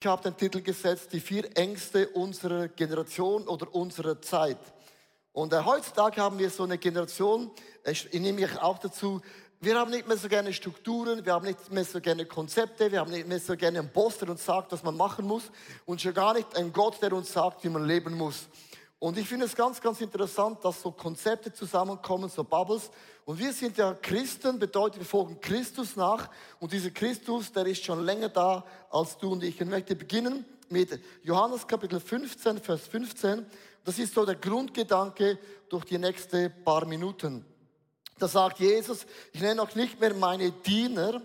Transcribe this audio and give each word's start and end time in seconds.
Ich 0.00 0.06
habe 0.06 0.22
den 0.22 0.36
Titel 0.36 0.62
gesetzt, 0.62 1.12
die 1.12 1.18
vier 1.18 1.56
Ängste 1.56 2.08
unserer 2.10 2.68
Generation 2.68 3.48
oder 3.48 3.74
unserer 3.74 4.22
Zeit. 4.22 4.60
Und 5.32 5.52
äh, 5.52 5.60
heutzutage 5.64 6.20
haben 6.20 6.38
wir 6.38 6.50
so 6.50 6.62
eine 6.62 6.78
Generation, 6.78 7.50
ich, 7.84 8.06
ich 8.14 8.20
nehme 8.20 8.42
mich 8.42 8.58
auch 8.60 8.78
dazu, 8.78 9.20
wir 9.60 9.76
haben 9.76 9.90
nicht 9.90 10.06
mehr 10.06 10.16
so 10.16 10.28
gerne 10.28 10.52
Strukturen, 10.52 11.26
wir 11.26 11.32
haben 11.32 11.44
nicht 11.44 11.72
mehr 11.72 11.84
so 11.84 12.00
gerne 12.00 12.26
Konzepte, 12.26 12.92
wir 12.92 13.00
haben 13.00 13.10
nicht 13.10 13.26
mehr 13.26 13.40
so 13.40 13.56
gerne 13.56 13.80
einen 13.80 13.88
Boss, 13.88 14.18
der 14.18 14.30
uns 14.30 14.44
sagt, 14.44 14.70
was 14.70 14.84
man 14.84 14.96
machen 14.96 15.26
muss 15.26 15.50
und 15.84 16.00
schon 16.00 16.14
gar 16.14 16.32
nicht 16.32 16.56
einen 16.56 16.72
Gott, 16.72 17.02
der 17.02 17.12
uns 17.12 17.32
sagt, 17.32 17.64
wie 17.64 17.68
man 17.68 17.84
leben 17.84 18.14
muss. 18.14 18.46
Und 19.00 19.16
ich 19.16 19.28
finde 19.28 19.46
es 19.46 19.54
ganz, 19.54 19.80
ganz 19.80 20.00
interessant, 20.00 20.64
dass 20.64 20.82
so 20.82 20.90
Konzepte 20.90 21.52
zusammenkommen, 21.52 22.28
so 22.28 22.42
Bubbles. 22.42 22.90
Und 23.24 23.38
wir 23.38 23.52
sind 23.52 23.76
ja 23.76 23.94
Christen, 23.94 24.58
bedeutet, 24.58 24.98
wir 24.98 25.06
folgen 25.06 25.40
Christus 25.40 25.94
nach. 25.94 26.28
Und 26.58 26.72
dieser 26.72 26.90
Christus, 26.90 27.52
der 27.52 27.66
ist 27.66 27.84
schon 27.84 28.04
länger 28.04 28.28
da 28.28 28.64
als 28.90 29.16
du 29.16 29.30
und 29.30 29.44
ich. 29.44 29.60
Ich 29.60 29.66
möchte 29.66 29.94
beginnen 29.94 30.44
mit 30.68 30.98
Johannes 31.22 31.66
Kapitel 31.66 32.00
15, 32.00 32.58
Vers 32.58 32.88
15. 32.88 33.46
Das 33.84 34.00
ist 34.00 34.14
so 34.14 34.26
der 34.26 34.34
Grundgedanke 34.34 35.38
durch 35.68 35.84
die 35.84 35.98
nächsten 35.98 36.52
paar 36.64 36.84
Minuten. 36.84 37.44
Da 38.18 38.26
sagt 38.26 38.58
Jesus, 38.58 39.06
ich 39.32 39.40
nenne 39.40 39.62
euch 39.62 39.76
nicht 39.76 40.00
mehr 40.00 40.12
meine 40.12 40.50
Diener, 40.50 41.22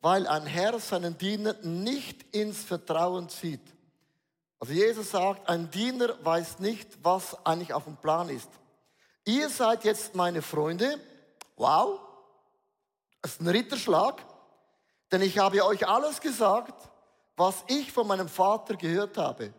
weil 0.00 0.26
ein 0.26 0.46
Herr 0.46 0.80
seinen 0.80 1.16
Diener 1.16 1.54
nicht 1.62 2.34
ins 2.34 2.64
Vertrauen 2.64 3.28
zieht. 3.28 3.73
Also 4.64 4.72
Jesus 4.72 5.10
sagt, 5.10 5.46
ein 5.46 5.70
Diener 5.70 6.14
weiß 6.24 6.58
nicht, 6.60 6.88
was 7.02 7.36
eigentlich 7.44 7.74
auf 7.74 7.84
dem 7.84 7.98
Plan 7.98 8.30
ist. 8.30 8.48
Ihr 9.26 9.50
seid 9.50 9.84
jetzt 9.84 10.14
meine 10.14 10.40
Freunde. 10.40 10.98
Wow, 11.56 12.00
das 13.20 13.32
ist 13.32 13.42
ein 13.42 13.48
Ritterschlag, 13.48 14.24
denn 15.12 15.20
ich 15.20 15.36
habe 15.36 15.62
euch 15.66 15.86
alles 15.86 16.18
gesagt, 16.18 16.72
was 17.36 17.62
ich 17.66 17.92
von 17.92 18.06
meinem 18.06 18.26
Vater 18.26 18.76
gehört 18.76 19.18
habe. 19.18 19.52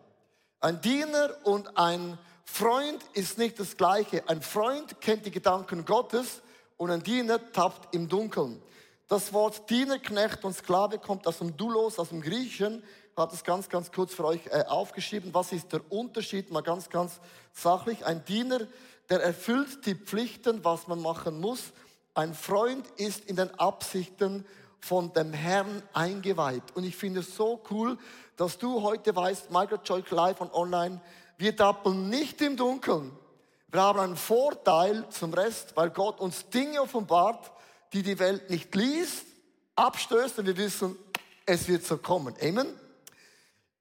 Ein 0.60 0.82
Diener 0.82 1.36
und 1.44 1.78
ein 1.78 2.18
Freund 2.44 3.04
ist 3.14 3.38
nicht 3.38 3.60
das 3.60 3.78
gleiche. 3.78 4.28
Ein 4.28 4.42
Freund 4.42 5.00
kennt 5.02 5.24
die 5.28 5.32
Gedanken 5.32 5.86
Gottes 5.86 6.42
und 6.78 6.90
ein 6.90 7.04
Diener 7.04 7.52
tappt 7.52 7.94
im 7.94 8.10
Dunkeln. 8.10 8.60
Das 9.08 9.32
Wort 9.34 9.70
Diener, 9.70 10.00
Knecht 10.00 10.44
und 10.44 10.54
Sklave 10.54 10.98
kommt 10.98 11.28
aus 11.28 11.38
dem 11.38 11.56
Doulos, 11.56 12.00
aus 12.00 12.10
dem 12.10 12.22
Griechischen. 12.22 12.82
Habe 13.18 13.32
das 13.32 13.46
ganz, 13.46 13.70
ganz 13.70 13.94
kurz 13.94 14.14
für 14.14 14.26
euch 14.26 14.46
äh, 14.48 14.66
aufgeschrieben. 14.68 15.34
Was 15.34 15.54
ist 15.54 15.72
der 15.72 15.90
Unterschied? 15.90 16.52
Mal 16.52 16.60
ganz, 16.60 16.90
ganz 16.90 17.22
sachlich. 17.54 18.06
Ein 18.06 18.26
Diener, 18.26 18.68
der 19.10 19.24
erfüllt 19.24 19.86
die 19.86 19.96
Pflichten, 19.96 20.66
was 20.66 20.88
man 20.88 21.02
machen 21.02 21.40
muss. 21.40 21.72
Ein 22.14 22.34
Freund 22.34 22.86
ist 22.98 23.24
in 23.24 23.38
den 23.38 23.58
Absichten 23.58 24.46
von 24.82 25.14
dem 25.14 25.32
Herrn 25.32 25.82
eingeweiht. 25.94 26.64
Und 26.74 26.84
ich 26.84 26.98
finde 26.98 27.22
es 27.22 27.34
so 27.38 27.64
cool, 27.72 27.98
dass 28.36 28.58
du 28.58 28.82
heute 28.82 29.16
weißt, 29.16 29.50
Michael 29.50 29.80
Joy 29.86 30.04
live 30.10 30.42
und 30.42 30.54
online, 30.54 31.00
wir 31.38 31.56
tappeln 31.56 32.10
nicht 32.10 32.42
im 32.42 32.58
Dunkeln. 32.58 33.18
Wir 33.72 33.82
haben 33.82 34.00
einen 34.00 34.18
Vorteil 34.18 35.08
zum 35.10 35.34
Rest, 35.34 35.72
weil 35.78 35.90
Gott 35.90 36.20
uns 36.20 36.50
Dinge 36.50 36.82
offenbart, 36.82 37.50
die 37.94 38.04
die 38.04 38.20
Welt 38.20 38.50
nicht 38.50 38.76
liest, 38.76 39.26
abstößt 39.78 40.40
und 40.40 40.48
wir 40.48 40.58
wissen, 40.58 40.98
es 41.46 41.66
wird 41.70 41.86
so 41.86 41.98
kommen. 41.98 42.36
Amen. 42.42 42.85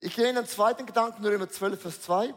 Ich 0.00 0.14
gehe 0.14 0.28
in 0.28 0.34
den 0.34 0.46
zweiten 0.46 0.86
Gedanken, 0.86 1.24
Römer 1.24 1.48
12, 1.48 1.80
Vers 1.80 2.02
2. 2.02 2.34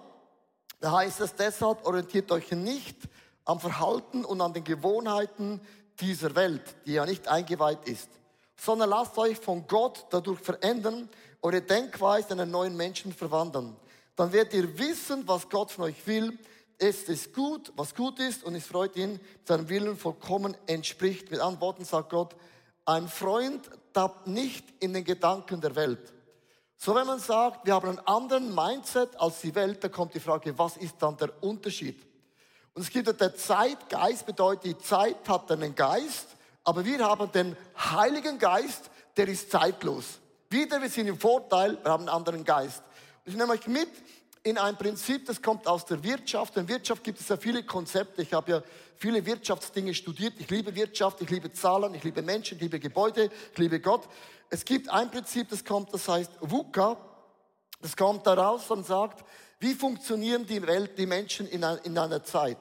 Da 0.80 0.91
heißt 0.91 1.19
es, 1.22 1.36
deshalb 1.36 1.86
orientiert 1.86 2.31
euch 2.31 2.52
nicht 2.52 2.97
am 3.45 3.59
Verhalten 3.59 4.25
und 4.25 4.41
an 4.41 4.53
den 4.53 4.64
Gewohnheiten 4.64 5.61
dieser 5.99 6.36
Welt, 6.36 6.75
die 6.86 6.94
ja 6.94 7.05
nicht 7.05 7.27
eingeweiht 7.27 7.88
ist, 7.88 8.09
sondern 8.55 8.89
lasst 8.89 9.17
euch 9.17 9.38
von 9.38 9.66
Gott 9.67 10.05
dadurch 10.11 10.39
verändern, 10.39 11.09
eure 11.41 11.61
Denkweise 11.61 12.33
in 12.33 12.39
einen 12.39 12.52
neuen 12.52 12.75
Menschen 12.75 13.14
verwandeln. 13.14 13.75
Dann 14.16 14.31
werdet 14.31 14.53
ihr 14.53 14.77
wissen, 14.77 15.27
was 15.27 15.49
Gott 15.49 15.71
von 15.71 15.86
euch 15.86 16.05
will, 16.05 16.38
es 16.80 17.03
ist 17.03 17.33
gut, 17.33 17.73
was 17.75 17.95
gut 17.95 18.19
ist 18.19 18.44
und 18.44 18.53
es 18.55 18.67
freut 18.67 18.95
ihn, 18.95 19.19
seinem 19.45 19.67
Willen 19.69 19.97
vollkommen 19.97 20.55
entspricht. 20.67 21.31
Mit 21.31 21.39
Antworten 21.39 21.86
sagt 21.86 22.11
Gott, 22.11 22.36
ein 22.86 23.08
Freund 23.08 23.67
tappt 23.93 24.27
nicht 24.27 24.64
in 24.80 24.93
den 24.93 25.04
Gedanken 25.04 25.60
der 25.60 25.76
Welt. 25.76 26.14
So 26.77 26.93
wenn 26.93 27.08
man 27.08 27.20
sagt, 27.20 27.65
wir 27.65 27.73
haben 27.73 27.89
einen 27.89 27.99
anderen 27.99 28.54
Mindset 28.54 29.20
als 29.20 29.42
die 29.42 29.54
Welt, 29.55 29.83
dann 29.83 29.92
kommt 29.92 30.14
die 30.14 30.20
Frage, 30.20 30.58
was 30.58 30.77
ist 30.77 30.95
dann 30.99 31.17
der 31.17 31.32
Unterschied? 31.42 32.05
Und 32.73 32.83
es 32.83 32.92
gibt 32.92 33.08
ja 33.08 33.14
der 33.14 33.36
Zeitgeist, 33.36 34.26
bedeutet, 34.26 34.65
die 34.65 34.77
Zeit 34.77 35.27
hat 35.27 35.52
einen 35.52 35.73
Geist, 35.73 36.27
aber 36.64 36.86
wir 36.86 36.99
haben 36.99 37.32
den 37.32 37.58
Heiligen 37.76 38.37
Geist, 38.37 38.92
der 39.16 39.27
ist 39.27 39.49
zeitlos. 39.49 40.20
Wieder, 40.49 40.80
wir 40.82 40.89
sind 40.89 41.08
im 41.08 41.20
Vorteil, 41.20 41.77
wir 41.82 41.92
haben 41.92 42.02
einen 42.02 42.16
anderen 42.16 42.43
Geist. 42.43 42.83
Und 43.26 43.32
ich 43.32 43.37
nehme 43.37 43.54
euch 43.54 43.66
mit 43.67 43.89
in 44.43 44.58
ein 44.58 44.77
Prinzip, 44.77 45.26
das 45.26 45.42
kommt 45.42 45.67
aus 45.67 45.86
der 45.86 46.02
Wirtschaft. 46.04 46.55
In 46.55 46.67
Wirtschaft 46.70 47.04
gibt 47.04 47.20
es 47.20 47.27
ja 47.27 47.36
viele 47.36 47.64
Konzepte. 47.64 48.21
Ich 48.21 48.33
habe 48.33 48.52
ja 48.52 48.64
viele 48.95 49.26
Wirtschaftsdinge 49.26 49.93
studiert. 49.93 50.36
Ich 50.37 50.49
liebe 50.49 50.73
Wirtschaft, 50.73 51.21
ich 51.21 51.30
liebe 51.30 51.52
Zahlen, 51.52 51.93
ich 51.95 52.04
liebe 52.04 52.21
Menschen, 52.21 52.55
ich 52.55 52.61
liebe 52.61 52.80
Gebäude, 52.80 53.30
ich 53.52 53.58
liebe 53.58 53.82
Gott. 53.82 54.08
Es 54.49 54.63
gibt 54.63 54.89
ein 54.89 55.11
Prinzip, 55.11 55.49
das 55.49 55.65
kommt, 55.65 55.93
das 55.93 56.08
heißt 56.08 56.31
VUCA. 56.39 56.97
Das 57.81 57.95
kommt 57.95 58.25
daraus 58.25 58.69
und 58.71 58.85
sagt, 58.85 59.23
wie 59.59 59.73
funktionieren 59.73 60.45
die 60.45 60.65
Welt, 60.65 60.97
die 60.97 61.05
Menschen 61.05 61.47
in, 61.47 61.63
in 61.83 61.97
einer 61.97 62.23
Zeit. 62.23 62.57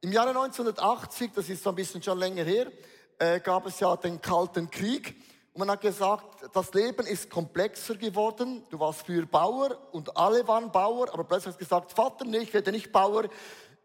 Im 0.00 0.12
Jahre 0.12 0.30
1980, 0.30 1.30
das 1.34 1.48
ist 1.48 1.62
so 1.62 1.70
ein 1.70 1.76
bisschen 1.76 2.02
schon 2.02 2.18
länger 2.18 2.44
her, 2.44 2.70
äh, 3.18 3.40
gab 3.40 3.66
es 3.66 3.80
ja 3.80 3.96
den 3.96 4.20
Kalten 4.20 4.70
Krieg. 4.70 5.16
Und 5.54 5.60
man 5.60 5.70
hat 5.70 5.80
gesagt, 5.80 6.48
das 6.52 6.74
Leben 6.74 7.06
ist 7.06 7.30
komplexer 7.30 7.94
geworden. 7.94 8.64
Du 8.70 8.78
warst 8.78 9.06
früher 9.06 9.24
Bauer 9.24 9.78
und 9.92 10.16
alle 10.16 10.46
waren 10.46 10.70
Bauer, 10.70 11.12
aber 11.12 11.24
plötzlich 11.24 11.52
hast 11.52 11.60
du 11.60 11.64
gesagt, 11.64 11.92
Vater, 11.92 12.24
nee, 12.24 12.38
ich 12.38 12.52
werde 12.52 12.70
nicht 12.70 12.92
Bauer. 12.92 13.24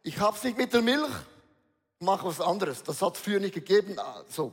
Ich 0.03 0.19
hab's 0.19 0.43
nicht 0.43 0.57
mit 0.57 0.73
der 0.73 0.81
Milch, 0.81 1.11
mach 1.99 2.23
was 2.25 2.41
anderes. 2.41 2.83
Das 2.83 3.01
hat 3.01 3.15
früher 3.15 3.39
nicht 3.39 3.53
gegeben. 3.53 3.95
So. 4.27 4.51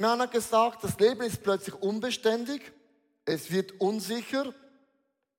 Man 0.00 0.18
hat 0.18 0.32
gesagt, 0.32 0.82
das 0.82 0.98
Leben 0.98 1.20
ist 1.20 1.42
plötzlich 1.42 1.74
unbeständig. 1.74 2.72
Es 3.26 3.50
wird 3.50 3.78
unsicher. 3.82 4.54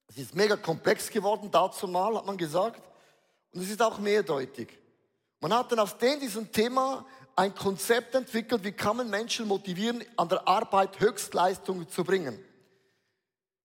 Es 0.07 0.19
ist 0.19 0.35
mega 0.35 0.55
komplex 0.55 1.09
geworden, 1.09 1.49
dazu 1.51 1.87
mal, 1.87 2.15
hat 2.15 2.27
man 2.27 2.37
gesagt. 2.37 2.79
Und 3.51 3.63
es 3.63 3.71
ist 3.71 3.81
auch 3.81 3.97
mehrdeutig. 3.97 4.77
Man 5.39 5.51
hat 5.51 5.71
dann 5.71 5.79
auf 5.79 5.97
den, 5.97 6.19
diesem 6.19 6.51
Thema 6.51 7.07
ein 7.35 7.55
Konzept 7.55 8.13
entwickelt, 8.13 8.63
wie 8.63 8.71
kann 8.71 8.97
man 8.97 9.09
Menschen 9.09 9.47
motivieren, 9.47 10.03
an 10.15 10.29
der 10.29 10.47
Arbeit 10.47 10.99
Höchstleistungen 10.99 11.89
zu 11.89 12.03
bringen. 12.03 12.37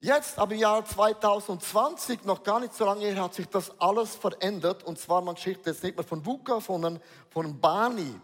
Jetzt, 0.00 0.38
aber 0.38 0.54
im 0.54 0.60
Jahr 0.60 0.82
2020, 0.82 2.24
noch 2.24 2.42
gar 2.42 2.58
nicht 2.58 2.72
so 2.72 2.86
lange 2.86 3.04
her, 3.04 3.24
hat 3.24 3.34
sich 3.34 3.48
das 3.48 3.70
alles 3.78 4.14
verändert. 4.14 4.82
Und 4.82 4.98
zwar, 4.98 5.20
man 5.20 5.36
spricht 5.36 5.66
jetzt 5.66 5.82
nicht 5.82 5.94
mehr 5.94 6.06
von 6.06 6.24
VUCA, 6.24 6.62
sondern 6.62 7.02
von 7.28 7.60
Bani. 7.60 8.18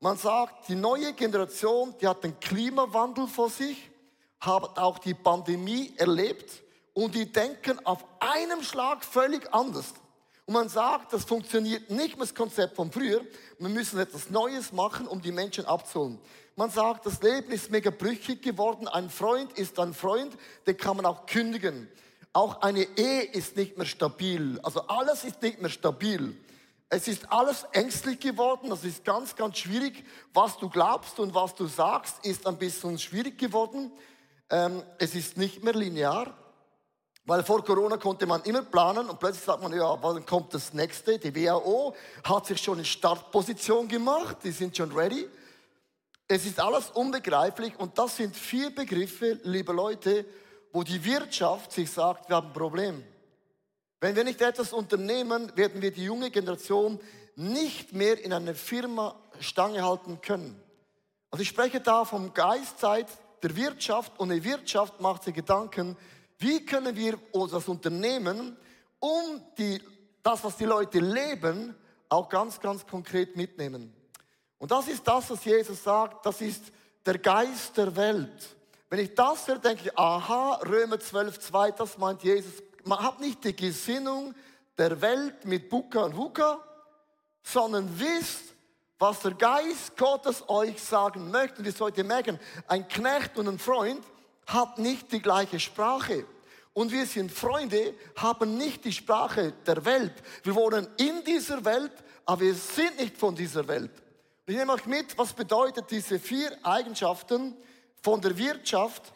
Man 0.00 0.16
sagt, 0.16 0.68
die 0.68 0.76
neue 0.76 1.12
Generation, 1.12 1.94
die 2.00 2.06
hat 2.06 2.22
den 2.22 2.38
Klimawandel 2.38 3.26
vor 3.26 3.50
sich, 3.50 3.90
hat 4.38 4.78
auch 4.78 4.98
die 4.98 5.14
Pandemie 5.14 5.92
erlebt 5.96 6.62
und 6.94 7.16
die 7.16 7.30
denken 7.30 7.84
auf 7.84 8.04
einem 8.20 8.62
Schlag 8.62 9.04
völlig 9.04 9.52
anders. 9.52 9.94
Und 10.46 10.54
man 10.54 10.68
sagt, 10.68 11.12
das 11.12 11.24
funktioniert 11.24 11.90
nicht 11.90 12.16
mehr 12.16 12.26
das 12.26 12.34
Konzept 12.34 12.76
von 12.76 12.92
früher. 12.92 13.20
Wir 13.58 13.68
müssen 13.68 13.98
etwas 13.98 14.30
Neues 14.30 14.72
machen, 14.72 15.08
um 15.08 15.20
die 15.20 15.32
Menschen 15.32 15.66
abzuholen. 15.66 16.18
Man 16.54 16.70
sagt, 16.70 17.04
das 17.04 17.20
Leben 17.20 17.50
ist 17.50 17.70
mega 17.70 17.90
brüchig 17.90 18.40
geworden. 18.40 18.88
Ein 18.88 19.10
Freund 19.10 19.52
ist 19.58 19.78
ein 19.78 19.92
Freund, 19.92 20.36
den 20.66 20.76
kann 20.76 20.96
man 20.96 21.06
auch 21.06 21.26
kündigen. 21.26 21.88
Auch 22.32 22.62
eine 22.62 22.84
Ehe 22.96 23.24
ist 23.24 23.56
nicht 23.56 23.76
mehr 23.76 23.86
stabil. 23.86 24.58
Also 24.62 24.80
alles 24.82 25.24
ist 25.24 25.42
nicht 25.42 25.60
mehr 25.60 25.70
stabil. 25.70 26.36
Es 26.90 27.06
ist 27.06 27.30
alles 27.30 27.64
ängstlich 27.72 28.18
geworden. 28.18 28.70
Das 28.70 28.84
ist 28.84 29.04
ganz, 29.04 29.36
ganz 29.36 29.58
schwierig. 29.58 30.04
Was 30.32 30.56
du 30.56 30.68
glaubst 30.68 31.18
und 31.20 31.34
was 31.34 31.54
du 31.54 31.66
sagst, 31.66 32.24
ist 32.24 32.46
ein 32.46 32.56
bisschen 32.56 32.98
schwierig 32.98 33.38
geworden. 33.38 33.92
Ähm, 34.50 34.82
es 34.98 35.14
ist 35.14 35.36
nicht 35.36 35.62
mehr 35.62 35.74
linear. 35.74 36.34
Weil 37.26 37.44
vor 37.44 37.62
Corona 37.62 37.98
konnte 37.98 38.24
man 38.24 38.42
immer 38.44 38.62
planen 38.62 39.10
und 39.10 39.20
plötzlich 39.20 39.44
sagt 39.44 39.62
man, 39.62 39.70
ja, 39.74 40.02
wann 40.02 40.24
kommt 40.24 40.54
das 40.54 40.72
nächste? 40.72 41.18
Die 41.18 41.34
WHO 41.34 41.94
hat 42.24 42.46
sich 42.46 42.58
schon 42.58 42.78
in 42.78 42.86
Startposition 42.86 43.86
gemacht, 43.86 44.38
die 44.44 44.50
sind 44.50 44.74
schon 44.74 44.90
ready. 44.92 45.28
Es 46.26 46.46
ist 46.46 46.58
alles 46.58 46.88
unbegreiflich 46.90 47.78
und 47.78 47.98
das 47.98 48.16
sind 48.16 48.34
vier 48.34 48.74
Begriffe, 48.74 49.38
liebe 49.42 49.74
Leute, 49.74 50.24
wo 50.72 50.82
die 50.82 51.04
Wirtschaft 51.04 51.70
sich 51.70 51.90
sagt, 51.90 52.30
wir 52.30 52.36
haben 52.36 52.46
ein 52.46 52.52
Problem. 52.54 53.04
Wenn 54.00 54.14
wir 54.14 54.24
nicht 54.24 54.40
etwas 54.40 54.72
unternehmen, 54.72 55.50
werden 55.56 55.82
wir 55.82 55.90
die 55.90 56.04
junge 56.04 56.30
Generation 56.30 57.00
nicht 57.34 57.92
mehr 57.92 58.22
in 58.22 58.32
einer 58.32 58.54
Firma 58.54 59.14
Stange 59.40 59.84
halten 59.84 60.20
können. 60.20 60.60
Also 61.30 61.42
ich 61.42 61.48
spreche 61.48 61.80
da 61.80 62.04
vom 62.04 62.32
Geistzeit 62.32 63.06
der 63.42 63.54
Wirtschaft 63.54 64.18
und 64.18 64.30
die 64.30 64.42
Wirtschaft 64.44 65.00
macht 65.00 65.24
sich 65.24 65.34
Gedanken, 65.34 65.96
wie 66.38 66.64
können 66.64 66.94
wir 66.96 67.18
das 67.32 67.68
Unternehmen, 67.68 68.56
um 69.00 69.42
die, 69.56 69.80
das, 70.22 70.42
was 70.44 70.56
die 70.56 70.64
Leute 70.64 71.00
leben, 71.00 71.74
auch 72.08 72.28
ganz, 72.28 72.60
ganz 72.60 72.86
konkret 72.86 73.36
mitnehmen? 73.36 73.92
Und 74.58 74.70
das 74.70 74.88
ist 74.88 75.06
das, 75.06 75.30
was 75.30 75.44
Jesus 75.44 75.82
sagt, 75.82 76.24
das 76.24 76.40
ist 76.40 76.64
der 77.04 77.18
Geist 77.18 77.76
der 77.76 77.94
Welt. 77.94 78.56
Wenn 78.90 79.00
ich 79.00 79.14
das 79.14 79.46
höre, 79.46 79.58
denke 79.58 79.84
ich, 79.84 79.98
aha, 79.98 80.60
Römer 80.66 80.98
12, 80.98 81.38
2, 81.38 81.70
das 81.72 81.98
meint 81.98 82.22
Jesus. 82.22 82.62
Man 82.88 83.02
hat 83.02 83.20
nicht 83.20 83.44
die 83.44 83.54
Gesinnung 83.54 84.34
der 84.78 84.98
Welt 85.02 85.44
mit 85.44 85.68
Buka 85.68 86.04
und 86.04 86.16
Wuka, 86.16 86.58
sondern 87.42 87.86
wisst, 88.00 88.54
was 88.98 89.20
der 89.20 89.34
Geist 89.34 89.94
Gottes 89.94 90.42
euch 90.48 90.80
sagen 90.82 91.30
möchte. 91.30 91.58
Und 91.58 91.66
wir 91.66 91.72
sollten 91.72 92.06
merken, 92.06 92.40
ein 92.66 92.88
Knecht 92.88 93.36
und 93.36 93.46
ein 93.46 93.58
Freund 93.58 94.02
hat 94.46 94.78
nicht 94.78 95.12
die 95.12 95.20
gleiche 95.20 95.60
Sprache. 95.60 96.24
Und 96.72 96.90
wir 96.90 97.04
sind 97.04 97.30
Freunde, 97.30 97.92
haben 98.16 98.56
nicht 98.56 98.86
die 98.86 98.92
Sprache 98.92 99.52
der 99.66 99.84
Welt. 99.84 100.14
Wir 100.42 100.54
wohnen 100.54 100.88
in 100.96 101.22
dieser 101.24 101.62
Welt, 101.66 101.92
aber 102.24 102.40
wir 102.40 102.54
sind 102.54 102.98
nicht 102.98 103.18
von 103.18 103.34
dieser 103.34 103.68
Welt. 103.68 103.90
Ich 104.46 104.56
nehme 104.56 104.72
euch 104.72 104.86
mit, 104.86 105.18
was 105.18 105.34
bedeutet 105.34 105.90
diese 105.90 106.18
vier 106.18 106.56
Eigenschaften 106.62 107.54
von 108.00 108.22
der 108.22 108.38
Wirtschaft, 108.38 109.12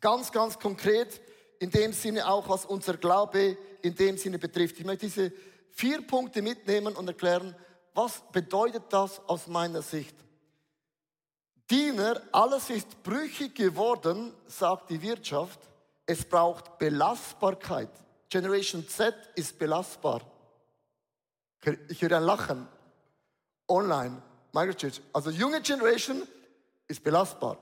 ganz, 0.00 0.30
ganz 0.30 0.56
konkret, 0.60 1.20
in 1.58 1.70
dem 1.70 1.92
Sinne 1.92 2.26
auch, 2.28 2.48
was 2.48 2.64
unser 2.64 2.96
Glaube 2.96 3.56
in 3.82 3.94
dem 3.94 4.16
Sinne 4.16 4.38
betrifft. 4.38 4.78
Ich 4.78 4.84
möchte 4.84 5.06
diese 5.06 5.32
vier 5.70 6.06
Punkte 6.06 6.42
mitnehmen 6.42 6.94
und 6.96 7.08
erklären, 7.08 7.54
was 7.94 8.22
bedeutet 8.32 8.84
das 8.90 9.20
aus 9.26 9.46
meiner 9.46 9.82
Sicht. 9.82 10.16
Diener, 11.70 12.20
alles 12.32 12.70
ist 12.70 13.02
brüchig 13.02 13.54
geworden, 13.54 14.34
sagt 14.46 14.90
die 14.90 15.00
Wirtschaft. 15.00 15.60
Es 16.06 16.24
braucht 16.24 16.78
Belastbarkeit. 16.78 17.90
Generation 18.28 18.86
Z 18.86 19.14
ist 19.34 19.58
belastbar. 19.58 20.20
Ich 21.88 22.02
höre 22.02 22.18
ein 22.18 22.24
Lachen. 22.24 22.68
Online. 23.68 24.20
Microchurch. 24.52 25.00
Also 25.12 25.30
junge 25.30 25.62
Generation 25.62 26.26
ist 26.86 27.02
belastbar. 27.02 27.56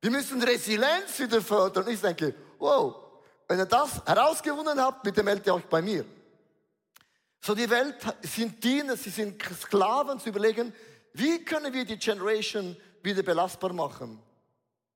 Wir 0.00 0.10
müssen 0.10 0.42
Resilienz 0.42 1.18
wieder 1.18 1.40
fördern. 1.40 1.86
Ich 1.88 2.00
denke, 2.00 2.34
wow, 2.58 3.09
wenn 3.50 3.58
ihr 3.58 3.66
das 3.66 4.00
herausgewonnen 4.06 4.80
habt, 4.80 5.02
bitte 5.02 5.24
meldet 5.24 5.48
ihr 5.48 5.54
euch 5.56 5.64
bei 5.64 5.82
mir. 5.82 6.04
So 7.40 7.52
die 7.52 7.68
Welt 7.68 7.96
sind 8.22 8.62
Diener, 8.62 8.96
sie 8.96 9.10
sind 9.10 9.42
Sklaven 9.42 10.20
zu 10.20 10.28
überlegen, 10.28 10.72
wie 11.14 11.44
können 11.44 11.74
wir 11.74 11.84
die 11.84 11.98
Generation 11.98 12.76
wieder 13.02 13.24
belastbar 13.24 13.72
machen. 13.72 14.22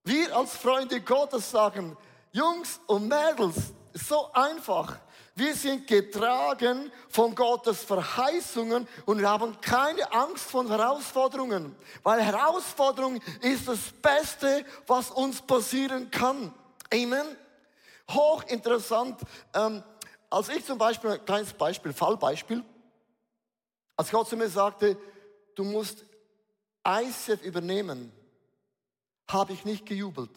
Wir 0.05 0.37
als 0.37 0.57
Freunde 0.57 1.01
Gottes 1.01 1.51
sagen, 1.51 1.97
Jungs 2.31 2.79
und 2.87 3.09
Mädels, 3.09 3.57
so 3.93 4.31
einfach. 4.33 4.99
Wir 5.35 5.57
sind 5.57 5.89
getragen 5.89 6.93
von 7.09 7.35
Gottes 7.35 7.83
Verheißungen 7.83 8.87
und 9.05 9.19
wir 9.19 9.31
haben 9.31 9.61
keine 9.63 10.13
Angst 10.13 10.45
vor 10.45 10.69
Herausforderungen, 10.69 11.75
weil 12.05 12.23
Herausforderung 12.23 13.21
ist 13.41 13.67
das 13.67 13.81
Beste, 14.01 14.65
was 14.87 15.11
uns 15.11 15.43
passieren 15.43 16.09
kann. 16.13 16.55
Amen. 16.93 17.37
Hochinteressant. 18.11 19.21
Ähm, 19.55 19.83
als 20.31 20.49
ich 20.49 20.65
zum 20.65 20.79
Beispiel, 20.79 21.11
ein 21.11 21.25
kleines 21.25 21.53
Beispiel, 21.53 21.93
Fallbeispiel, 21.93 22.65
als 23.97 24.11
Gott 24.11 24.29
zu 24.29 24.37
mir 24.37 24.49
sagte, 24.49 24.99
du 25.55 25.65
musst 25.65 26.05
ICF 26.87 27.43
übernehmen, 27.43 28.13
habe 29.29 29.53
ich 29.53 29.65
nicht 29.65 29.87
gejubelt. 29.87 30.31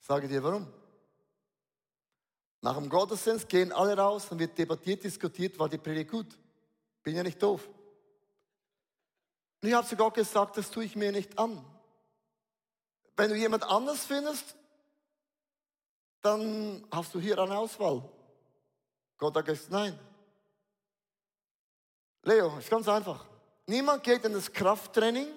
Sage 0.00 0.28
dir 0.28 0.42
warum? 0.42 0.72
Nach 2.62 2.76
dem 2.76 2.88
Gottesdienst 2.88 3.48
gehen 3.48 3.72
alle 3.72 3.96
raus, 3.96 4.28
dann 4.28 4.38
wird 4.38 4.58
debattiert, 4.58 5.04
diskutiert, 5.04 5.58
war 5.58 5.68
die 5.68 5.78
Predigt 5.78 6.10
gut. 6.10 6.38
Bin 7.02 7.16
ja 7.16 7.22
nicht 7.22 7.42
doof. 7.42 7.68
Und 9.62 9.68
ich 9.68 9.74
habe 9.74 9.86
zu 9.86 9.96
Gott 9.96 10.14
gesagt, 10.14 10.56
das 10.56 10.70
tue 10.70 10.84
ich 10.84 10.96
mir 10.96 11.12
nicht 11.12 11.38
an. 11.38 11.64
Wenn 13.16 13.30
du 13.30 13.36
jemand 13.36 13.64
anders 13.64 14.04
findest, 14.04 14.56
dann 16.22 16.84
hast 16.90 17.14
du 17.14 17.20
hier 17.20 17.38
eine 17.38 17.56
Auswahl. 17.56 18.02
Gott 19.16 19.36
hat 19.36 19.44
gesagt, 19.44 19.70
nein. 19.70 19.98
Leo, 22.22 22.58
ist 22.58 22.70
ganz 22.70 22.88
einfach. 22.88 23.26
Niemand 23.66 24.02
geht 24.02 24.24
in 24.24 24.32
das 24.32 24.52
Krafttraining, 24.52 25.28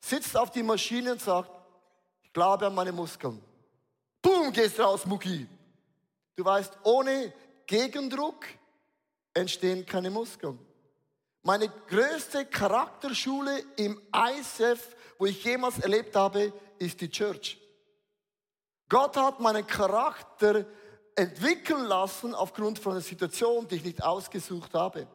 sitzt 0.00 0.36
auf 0.36 0.50
die 0.50 0.62
Maschine 0.62 1.12
und 1.12 1.20
sagt, 1.20 1.50
ich 2.22 2.32
glaube 2.32 2.66
an 2.66 2.74
meine 2.74 2.92
Muskeln. 2.92 3.42
Boom, 4.22 4.52
gehst 4.52 4.78
raus, 4.78 5.04
Mucki. 5.04 5.46
Du 6.36 6.44
weißt, 6.44 6.78
ohne 6.84 7.32
Gegendruck 7.66 8.46
entstehen 9.34 9.84
keine 9.84 10.10
Muskeln. 10.10 10.58
Meine 11.42 11.68
größte 11.68 12.46
Charakterschule 12.46 13.64
im 13.76 14.00
ISF, 14.12 14.94
wo 15.18 15.26
ich 15.26 15.42
jemals 15.44 15.78
erlebt 15.78 16.14
habe, 16.14 16.52
ist 16.78 17.00
die 17.00 17.10
Church. 17.10 17.58
Gott 18.88 19.16
hat 19.16 19.40
meinen 19.40 19.66
Charakter 19.66 20.64
entwickeln 21.14 21.84
lassen 21.84 22.34
aufgrund 22.34 22.78
von 22.78 22.92
einer 22.92 23.00
Situation, 23.00 23.66
die 23.68 23.76
ich 23.76 23.84
nicht 23.84 24.02
ausgesucht 24.02 24.72
habe. 24.74 25.06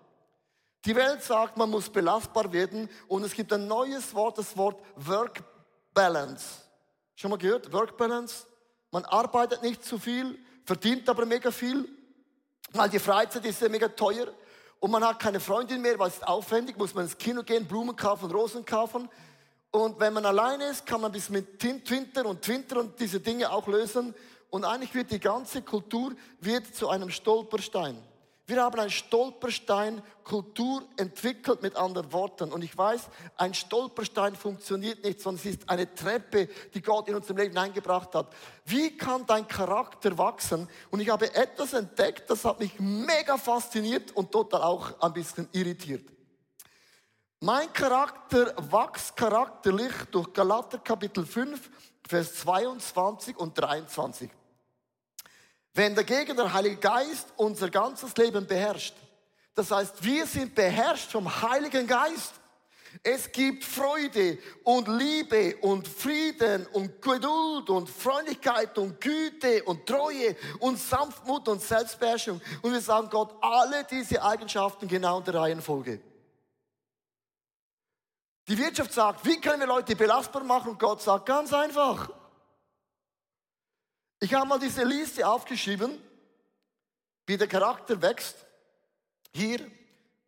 Die 0.85 0.95
Welt 0.95 1.23
sagt, 1.23 1.55
man 1.55 1.69
muss 1.69 1.89
belastbar 1.89 2.51
werden 2.51 2.89
und 3.07 3.23
es 3.23 3.33
gibt 3.33 3.53
ein 3.53 3.67
neues 3.67 4.13
Wort, 4.13 4.37
das 4.37 4.55
Wort 4.57 4.83
Work 4.97 5.43
Balance. 5.93 6.45
Schon 7.15 7.31
mal 7.31 7.37
gehört? 7.37 7.71
Work 7.71 7.97
Balance? 7.97 8.45
Man 8.91 9.05
arbeitet 9.05 9.63
nicht 9.63 9.85
zu 9.85 9.97
viel, 9.97 10.37
verdient 10.65 11.07
aber 11.07 11.25
mega 11.25 11.51
viel, 11.51 11.87
weil 12.73 12.89
die 12.89 12.99
Freizeit 12.99 13.45
ist 13.45 13.61
ja 13.61 13.69
mega 13.69 13.87
teuer 13.87 14.27
und 14.79 14.91
man 14.91 15.05
hat 15.05 15.19
keine 15.19 15.39
Freundin 15.39 15.81
mehr, 15.81 15.97
weil 15.97 16.09
es 16.09 16.15
ist 16.15 16.27
aufwendig, 16.27 16.77
muss 16.77 16.93
man 16.93 17.05
ins 17.05 17.17
Kino 17.17 17.43
gehen, 17.43 17.65
Blumen 17.65 17.95
kaufen, 17.95 18.29
Rosen 18.29 18.65
kaufen. 18.65 19.07
Und 19.75 19.99
wenn 19.99 20.13
man 20.13 20.23
alleine 20.23 20.65
ist, 20.65 20.85
kann 20.85 21.01
man 21.01 21.11
bis 21.11 21.31
mit 21.31 21.59
Twitter 21.59 22.27
und 22.27 22.43
Twitter 22.43 22.79
und 22.79 22.99
diese 22.99 23.19
Dinge 23.19 23.51
auch 23.51 23.67
lösen. 23.67 24.13
Und 24.51 24.65
eigentlich 24.65 24.93
wird 24.93 25.09
die 25.09 25.19
ganze 25.19 25.63
Kultur 25.63 26.13
wird 26.39 26.75
zu 26.75 26.89
einem 26.89 27.09
Stolperstein. 27.09 27.97
Wir 28.45 28.61
haben 28.61 28.79
ein 28.79 28.91
Stolperstein 28.91 30.03
Kultur 30.23 30.83
entwickelt 30.97 31.63
mit 31.63 31.75
anderen 31.75 32.13
Worten. 32.13 32.51
Und 32.51 32.63
ich 32.63 32.77
weiß, 32.77 33.09
ein 33.35 33.55
Stolperstein 33.55 34.35
funktioniert 34.35 35.03
nicht, 35.03 35.19
sondern 35.19 35.43
es 35.43 35.55
ist 35.55 35.67
eine 35.67 35.91
Treppe, 35.95 36.49
die 36.75 36.81
Gott 36.81 37.07
in 37.07 37.15
unserem 37.15 37.37
Leben 37.37 37.57
eingebracht 37.57 38.13
hat. 38.13 38.27
Wie 38.65 38.95
kann 38.95 39.25
dein 39.25 39.47
Charakter 39.47 40.15
wachsen? 40.19 40.69
Und 40.91 40.99
ich 40.99 41.09
habe 41.09 41.33
etwas 41.33 41.73
entdeckt, 41.73 42.29
das 42.29 42.45
hat 42.45 42.59
mich 42.59 42.79
mega 42.79 43.39
fasziniert 43.39 44.11
und 44.11 44.31
total 44.31 44.61
auch 44.61 45.01
ein 45.01 45.13
bisschen 45.13 45.49
irritiert. 45.51 46.13
Mein 47.43 47.73
Charakter 47.73 48.55
wächst 48.71 49.17
charakterlich 49.17 49.91
durch 50.11 50.31
Galater 50.31 50.77
Kapitel 50.77 51.25
5, 51.25 51.69
Vers 52.07 52.35
22 52.35 53.35
und 53.35 53.53
23. 53.53 54.29
Wenn 55.73 55.93
dagegen 55.93 56.37
der 56.37 56.53
Heilige 56.53 56.77
Geist 56.77 57.33
unser 57.35 57.69
ganzes 57.69 58.15
Leben 58.15 58.47
beherrscht, 58.47 58.95
das 59.55 59.71
heißt, 59.71 60.01
wir 60.01 60.25
sind 60.25 60.55
beherrscht 60.55 61.11
vom 61.11 61.29
Heiligen 61.41 61.85
Geist. 61.85 62.31
Es 63.03 63.29
gibt 63.29 63.65
Freude 63.65 64.37
und 64.63 64.87
Liebe 64.87 65.57
und 65.63 65.85
Frieden 65.85 66.65
und 66.67 67.01
Geduld 67.01 67.69
und 67.69 67.89
Freundlichkeit 67.89 68.77
und 68.77 69.01
Güte 69.01 69.65
und 69.65 69.85
Treue 69.85 70.37
und 70.59 70.79
Sanftmut 70.79 71.49
und 71.49 71.61
Selbstbeherrschung. 71.61 72.39
Und 72.61 72.71
wir 72.71 72.79
sagen 72.79 73.09
Gott 73.09 73.35
alle 73.41 73.83
diese 73.83 74.23
Eigenschaften 74.23 74.87
genau 74.87 75.17
in 75.19 75.25
der 75.25 75.33
Reihenfolge. 75.33 76.12
Die 78.47 78.57
Wirtschaft 78.57 78.91
sagt, 78.91 79.25
wie 79.25 79.39
können 79.39 79.61
wir 79.61 79.67
Leute 79.67 79.95
belastbar 79.95 80.43
machen? 80.43 80.71
Und 80.71 80.79
Gott 80.79 81.01
sagt 81.01 81.25
ganz 81.25 81.53
einfach, 81.53 82.09
ich 84.19 84.33
habe 84.33 84.47
mal 84.47 84.59
diese 84.59 84.83
Liste 84.83 85.27
aufgeschrieben, 85.27 86.01
wie 87.25 87.37
der 87.37 87.47
Charakter 87.47 88.01
wächst. 88.01 88.35
Hier 89.33 89.59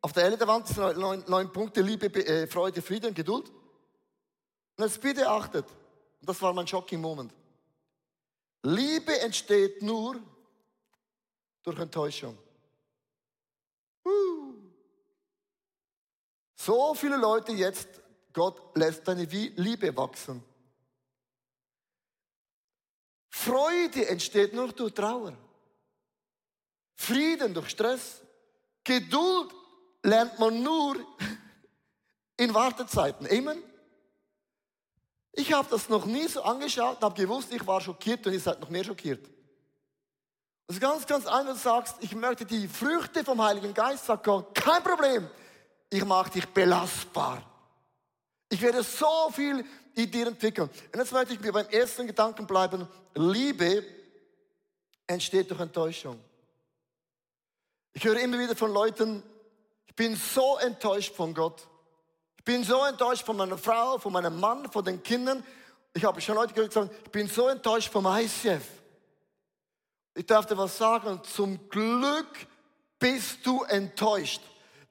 auf 0.02 0.14
der 0.14 0.26
Ende 0.26 0.38
der 0.38 0.48
Wand 0.48 0.68
sind 0.68 0.98
neun, 0.98 1.24
neun 1.28 1.52
Punkte, 1.52 1.82
Liebe, 1.82 2.08
äh, 2.08 2.48
Freude, 2.48 2.82
Frieden, 2.82 3.14
Geduld. 3.14 3.50
Und 4.78 4.84
jetzt 4.84 5.02
bitte 5.02 5.30
achtet, 5.30 5.66
und 6.20 6.30
das 6.30 6.42
war 6.42 6.54
mein 6.54 6.68
shocking 6.68 7.02
Moment. 7.02 7.34
Liebe 8.64 9.20
entsteht 9.20 9.82
nur 9.82 10.20
durch 11.64 11.80
Enttäuschung. 11.80 12.38
Uh. 14.06 14.54
So 16.56 16.94
viele 16.94 17.18
Leute 17.18 17.52
jetzt, 17.52 17.88
Gott 18.36 18.76
lässt 18.76 19.08
deine 19.08 19.24
Liebe 19.24 19.96
wachsen. 19.96 20.44
Freude 23.30 24.10
entsteht 24.10 24.54
nur 24.54 24.74
durch 24.74 24.94
Trauer. 24.94 25.34
Frieden 26.96 27.54
durch 27.54 27.70
Stress. 27.70 28.22
Geduld 28.84 29.54
lernt 30.04 30.38
man 30.38 30.62
nur 30.62 30.98
in 32.38 32.54
Wartezeiten. 32.54 33.26
Amen. 33.26 33.64
Ich 35.32 35.54
habe 35.54 35.70
das 35.70 35.88
noch 35.88 36.06
nie 36.06 36.28
so 36.28 36.42
angeschaut 36.42 36.98
und 36.98 37.04
habe 37.04 37.22
gewusst, 37.22 37.54
ich 37.54 37.66
war 37.66 37.80
schockiert 37.80 38.28
und 38.28 38.34
ihr 38.34 38.40
seid 38.40 38.60
noch 38.60 38.70
mehr 38.70 38.84
schockiert. 38.84 39.26
Das 40.68 40.76
ist 40.76 40.82
ganz, 40.82 41.06
ganz 41.06 41.26
einfach, 41.26 41.54
du 41.54 41.60
sagst, 41.60 41.96
ich 42.02 42.14
möchte 42.14 42.46
die 42.46 42.68
Früchte 42.68 43.24
vom 43.24 43.42
Heiligen 43.42 43.74
Geist, 43.74 44.06
sagt 44.06 44.26
Gott, 44.26 44.54
kein 44.54 44.84
Problem. 44.84 45.30
Ich 45.90 46.04
mache 46.04 46.32
dich 46.32 46.48
belastbar. 46.48 47.55
Ich 48.50 48.62
werde 48.62 48.84
so 48.84 49.30
viel 49.32 49.66
dir 49.96 50.28
entwickeln. 50.28 50.70
Und 50.70 51.00
jetzt 51.00 51.12
möchte 51.12 51.34
ich 51.34 51.40
mir 51.40 51.52
beim 51.52 51.68
ersten 51.68 52.08
Gedanken 52.08 52.46
bleiben. 52.46 52.88
Liebe 53.16 53.84
entsteht 55.08 55.50
durch 55.50 55.60
Enttäuschung. 55.60 56.20
Ich 57.94 58.04
höre 58.04 58.20
immer 58.20 58.38
wieder 58.38 58.56
von 58.56 58.74
Leuten, 58.74 59.24
ich 59.88 59.96
bin 59.96 60.16
so 60.16 60.58
enttäuscht 60.58 61.16
von 61.16 61.34
Gott. 61.34 61.68
Ich 62.38 62.44
bin 62.44 62.64
so 62.64 62.84
enttäuscht 62.84 63.26
von 63.26 63.38
meiner 63.38 63.58
Frau, 63.58 63.98
von 63.98 64.12
meinem 64.12 64.40
Mann, 64.40 64.70
von 64.72 64.84
den 64.84 65.02
Kindern. 65.02 65.44
Ich 65.94 66.04
habe 66.04 66.20
schon 66.20 66.36
Leute 66.36 66.54
gehört, 66.54 66.74
sagen, 66.74 66.90
ich 67.06 67.12
bin 67.12 67.28
so 67.28 67.48
enttäuscht 67.48 67.90
vom 67.92 68.06
ICF. 68.06 68.68
Ich 70.14 70.26
darf 70.26 70.46
dir 70.46 70.58
was 70.58 70.78
sagen, 70.78 71.22
zum 71.24 71.70
Glück 71.70 72.28
bist 73.00 73.46
du 73.46 73.64
enttäuscht. 73.64 74.42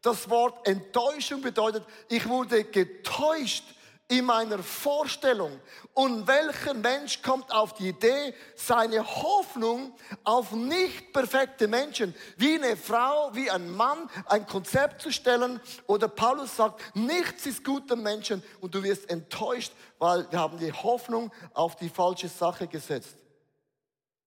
Das 0.05 0.29
Wort 0.29 0.69
Enttäuschung 0.69 1.41
bedeutet, 1.41 1.83
ich 2.11 2.29
wurde 2.29 2.63
getäuscht 2.65 3.65
in 4.07 4.27
meiner 4.27 4.63
Vorstellung. 4.63 5.59
Und 5.95 6.27
welcher 6.27 6.75
Mensch 6.75 7.23
kommt 7.23 7.51
auf 7.51 7.73
die 7.73 7.89
Idee, 7.89 8.35
seine 8.55 9.03
Hoffnung 9.03 9.97
auf 10.23 10.53
nicht 10.53 11.15
perfekte 11.15 11.69
Menschen, 11.69 12.15
wie 12.37 12.57
eine 12.57 12.77
Frau, 12.77 13.31
wie 13.35 13.51
ein 13.51 13.71
Mann, 13.71 14.11
ein 14.27 14.47
Konzept 14.47 15.01
zu 15.01 15.11
stellen? 15.11 15.59
Oder 15.87 16.09
Paulus 16.09 16.55
sagt, 16.55 16.83
nichts 16.95 17.47
ist 17.47 17.65
gut 17.65 17.91
am 17.91 18.03
Menschen 18.03 18.43
und 18.61 18.75
du 18.75 18.83
wirst 18.83 19.09
enttäuscht, 19.09 19.73
weil 19.99 20.31
wir 20.31 20.39
haben 20.39 20.59
die 20.59 20.71
Hoffnung 20.71 21.33
auf 21.55 21.77
die 21.77 21.89
falsche 21.89 22.29
Sache 22.29 22.67
gesetzt. 22.67 23.17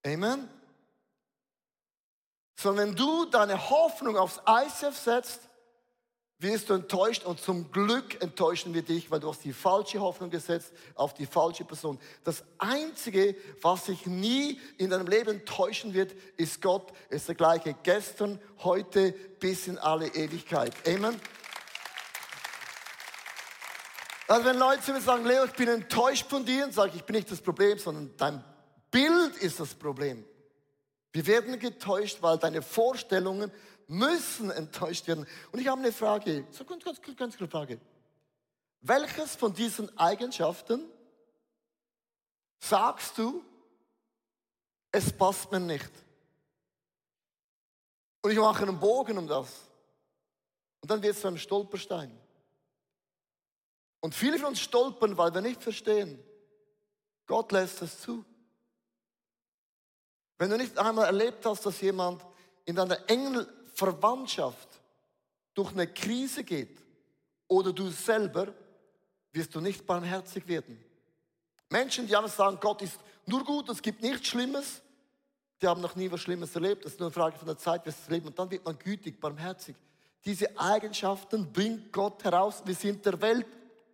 Amen? 0.04 0.50
Sondern 2.56 2.88
wenn 2.88 2.96
du 2.96 3.26
deine 3.26 3.70
Hoffnung 3.70 4.18
aufs 4.18 4.42
ICF 4.48 4.98
setzt, 4.98 5.47
wirst 6.40 6.70
du 6.70 6.76
enttäuscht 6.76 7.24
und 7.24 7.40
zum 7.40 7.72
Glück 7.72 8.22
enttäuschen 8.22 8.74
wir 8.74 8.84
dich, 8.84 9.10
weil 9.10 9.20
du 9.20 9.30
hast 9.30 9.44
die 9.44 9.54
falsche 9.54 10.00
Hoffnung 10.00 10.30
gesetzt 10.30 10.72
auf 10.94 11.16
die 11.16 11.26
falsche 11.26 11.66
Person. 11.66 12.00
Das 12.24 12.44
Einzige, 12.60 13.36
was 13.62 13.88
sich 13.88 14.06
nie 14.06 14.60
in 14.78 14.92
deinem 14.92 15.08
Leben 15.08 15.46
täuschen 15.46 15.94
wird, 15.94 16.14
ist 16.38 16.62
Gott. 16.62 16.92
Er 17.10 17.18
ist 17.18 17.28
der 17.28 17.36
gleiche 17.36 17.76
gestern, 17.82 18.40
heute 18.60 19.14
bis 19.40 19.68
in 19.68 19.80
alle 19.80 20.08
Ewigkeit. 20.10 20.74
Amen. 20.88 21.20
Also 24.28 24.46
wenn 24.46 24.58
Leute 24.58 24.82
zu 24.82 24.92
mir 24.92 25.02
sagen, 25.02 25.26
Leo, 25.26 25.46
ich 25.46 25.54
bin 25.54 25.70
enttäuscht 25.70 26.30
von 26.30 26.46
dir, 26.46 26.72
sage 26.72 26.92
ich, 26.92 26.98
ich 26.98 27.04
bin 27.04 27.16
nicht 27.16 27.32
das 27.32 27.42
Problem, 27.42 27.80
sondern 27.80 28.14
dein 28.18 28.44
Bild 28.92 29.38
ist 29.38 29.60
das 29.60 29.74
Problem. 29.74 30.24
Wir 31.14 31.26
werden 31.26 31.58
getäuscht, 31.58 32.18
weil 32.22 32.38
deine 32.38 32.62
Vorstellungen 32.62 33.52
müssen 33.88 34.52
enttäuscht 34.52 35.08
werden. 35.08 35.26
Und 35.52 35.60
ich 35.60 35.68
habe 35.68 35.82
eine 35.82 35.92
Frage, 35.92 36.46
so 36.52 36.66
ganz, 36.66 36.84
ganz, 36.84 37.02
ganz 37.02 37.38
eine 37.38 37.48
Frage. 37.48 37.80
Welches 38.82 39.36
von 39.36 39.54
diesen 39.54 39.98
Eigenschaften 39.98 40.86
sagst 42.60 43.18
du, 43.18 43.44
es 44.92 45.12
passt 45.12 45.52
mir 45.52 45.60
nicht? 45.60 45.92
Und 48.22 48.32
ich 48.32 48.38
mache 48.38 48.64
einen 48.64 48.80
Bogen 48.80 49.18
um 49.18 49.28
das. 49.28 49.68
Und 50.82 50.92
dann 50.92 51.02
wird 51.02 51.16
es 51.16 51.22
zu 51.22 51.28
einem 51.28 51.38
Stolperstein. 51.38 52.18
Und 54.00 54.14
viele 54.14 54.38
von 54.38 54.50
uns 54.50 54.60
stolpern, 54.60 55.18
weil 55.18 55.34
wir 55.34 55.42
nicht 55.42 55.64
verstehen, 55.64 56.24
Gott 57.26 57.52
lässt 57.52 57.82
es 57.82 58.00
zu. 58.02 58.24
Wenn 60.38 60.50
du 60.50 60.58
nicht 60.58 60.78
einmal 60.78 61.06
erlebt 61.06 61.46
hast, 61.46 61.66
dass 61.66 61.82
jemand 61.82 62.24
in 62.66 62.76
deiner 62.76 63.10
engen 63.10 63.48
Verwandtschaft 63.78 64.68
durch 65.54 65.72
eine 65.72 65.86
Krise 65.86 66.44
geht 66.44 66.84
oder 67.48 67.72
du 67.72 67.90
selber, 67.90 68.48
wirst 69.32 69.54
du 69.54 69.62
nicht 69.62 69.86
barmherzig 69.86 70.48
werden. 70.48 70.84
Menschen, 71.70 72.08
die 72.08 72.16
alles 72.16 72.36
sagen, 72.36 72.58
Gott 72.60 72.82
ist 72.82 73.00
nur 73.28 73.44
gut, 73.44 73.70
es 73.70 73.82
gibt 73.84 74.02
nichts 74.02 74.30
Schlimmes, 74.30 74.82
die 75.62 75.68
haben 75.68 75.82
noch 75.82 75.96
nie 75.96 76.10
was 76.10 76.22
Schlimmes 76.22 76.56
erlebt. 76.56 76.86
Das 76.86 76.94
ist 76.94 77.00
nur 77.00 77.10
eine 77.10 77.14
Frage 77.14 77.38
von 77.38 77.46
der 77.46 77.58
Zeit, 77.58 77.86
wie 77.86 77.92
sie 77.92 78.12
leben. 78.12 78.28
Und 78.28 78.40
dann 78.40 78.50
wird 78.50 78.66
man 78.66 78.78
gütig, 78.80 79.20
barmherzig. 79.20 79.76
Diese 80.26 80.58
Eigenschaften 80.58 81.52
bringt 81.54 81.94
Gott 81.94 82.24
heraus. 82.24 82.64
Wir 82.66 82.76
sind 82.76 83.06
der 83.06 83.22
Welt 83.22 83.46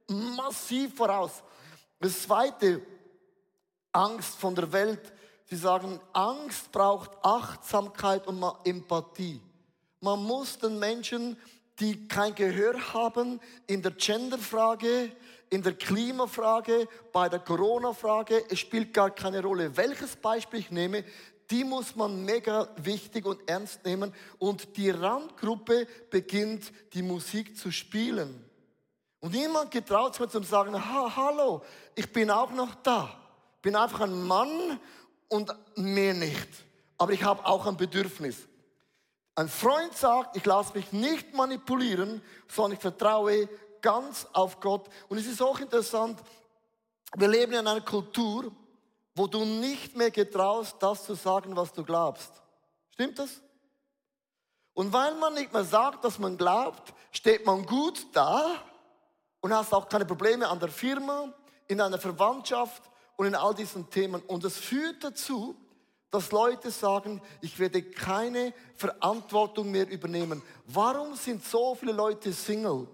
massiv 0.07 0.95
voraus. 0.95 1.43
Das 1.99 2.21
zweite, 2.21 2.81
Angst 3.91 4.35
von 4.35 4.55
der 4.55 4.71
Welt. 4.71 5.13
Sie 5.45 5.55
sagen, 5.57 5.99
Angst 6.13 6.71
braucht 6.71 7.11
Achtsamkeit 7.21 8.27
und 8.27 8.43
Empathie. 8.65 9.41
Man 10.03 10.21
muss 10.21 10.57
den 10.57 10.79
Menschen, 10.79 11.37
die 11.79 12.09
kein 12.09 12.35
Gehör 12.35 12.93
haben, 12.93 13.39
in 13.67 13.81
der 13.81 13.91
Genderfrage, 13.91 15.09
in 15.49 15.63
der 15.63 15.75
Klimafrage, 15.75 16.89
bei 17.13 17.29
der 17.29 17.39
Corona-Frage, 17.39 18.43
es 18.49 18.59
spielt 18.59 18.93
gar 18.93 19.11
keine 19.11 19.41
Rolle, 19.41 19.77
welches 19.77 20.17
Beispiel 20.17 20.59
ich 20.59 20.71
nehme, 20.71 21.05
die 21.49 21.63
muss 21.63 21.95
man 21.95 22.25
mega 22.25 22.67
wichtig 22.75 23.25
und 23.25 23.47
ernst 23.47 23.85
nehmen. 23.85 24.13
Und 24.39 24.75
die 24.75 24.89
Randgruppe 24.89 25.87
beginnt, 26.09 26.73
die 26.91 27.01
Musik 27.01 27.57
zu 27.57 27.71
spielen. 27.71 28.43
Und 29.21 29.31
niemand 29.31 29.71
getraut 29.71 30.15
sich 30.15 30.27
zu 30.27 30.43
sagen, 30.43 30.75
ha, 30.75 31.15
hallo, 31.15 31.61
ich 31.95 32.11
bin 32.11 32.29
auch 32.29 32.51
noch 32.51 32.75
da. 32.75 33.09
Bin 33.61 33.77
einfach 33.77 34.01
ein 34.01 34.21
Mann 34.21 34.81
und 35.29 35.55
mehr 35.77 36.13
nicht. 36.13 36.49
Aber 36.97 37.13
ich 37.13 37.23
habe 37.23 37.45
auch 37.45 37.65
ein 37.67 37.77
Bedürfnis. 37.77 38.49
Ein 39.35 39.49
Freund 39.49 39.95
sagt, 39.95 40.37
ich 40.37 40.45
lasse 40.45 40.73
mich 40.73 40.91
nicht 40.91 41.33
manipulieren, 41.33 42.21
sondern 42.47 42.73
ich 42.73 42.79
vertraue 42.79 43.49
ganz 43.81 44.27
auf 44.33 44.59
Gott. 44.59 44.87
Und 45.09 45.17
es 45.17 45.25
ist 45.25 45.41
auch 45.41 45.59
interessant, 45.59 46.19
wir 47.15 47.27
leben 47.27 47.53
in 47.53 47.67
einer 47.67 47.81
Kultur, 47.81 48.51
wo 49.15 49.27
du 49.27 49.43
nicht 49.45 49.95
mehr 49.95 50.11
getraust, 50.11 50.77
das 50.79 51.05
zu 51.05 51.15
sagen, 51.15 51.55
was 51.55 51.71
du 51.73 51.83
glaubst. 51.83 52.31
Stimmt 52.91 53.19
das? 53.19 53.41
Und 54.73 54.91
weil 54.91 55.13
man 55.15 55.33
nicht 55.35 55.53
mehr 55.53 55.63
sagt, 55.63 56.03
dass 56.03 56.17
man 56.17 56.37
glaubt, 56.37 56.93
steht 57.11 57.45
man 57.45 57.65
gut 57.65 58.07
da 58.13 58.55
und 59.41 59.53
hast 59.53 59.73
auch 59.73 59.87
keine 59.87 60.05
Probleme 60.05 60.47
an 60.47 60.59
der 60.59 60.69
Firma, 60.69 61.31
in 61.67 61.79
einer 61.79 61.99
Verwandtschaft 61.99 62.83
und 63.15 63.27
in 63.27 63.35
all 63.35 63.53
diesen 63.53 63.89
Themen. 63.89 64.21
Und 64.23 64.43
es 64.43 64.57
führt 64.57 65.03
dazu, 65.03 65.55
dass 66.13 66.31
Leute 66.31 66.69
sagen, 66.69 67.19
ich 67.41 67.57
werde 67.57 67.81
keine 67.81 68.53
Verantwortung 68.75 69.71
mehr 69.71 69.89
übernehmen. 69.89 70.43
Warum 70.67 71.15
sind 71.15 71.43
so 71.43 71.73
viele 71.73 71.91
Leute 71.91 72.31
Single? 72.31 72.87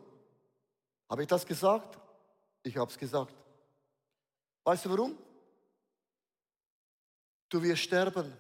Habe 1.10 1.24
ich 1.24 1.28
das 1.28 1.46
gesagt? 1.46 2.00
Ich 2.64 2.78
habe 2.78 2.90
es 2.90 2.98
gesagt. 2.98 3.36
Weißt 4.64 4.86
du 4.86 4.92
warum? 4.92 5.18
Du 7.50 7.62
wirst 7.62 7.82
sterben. 7.82 8.32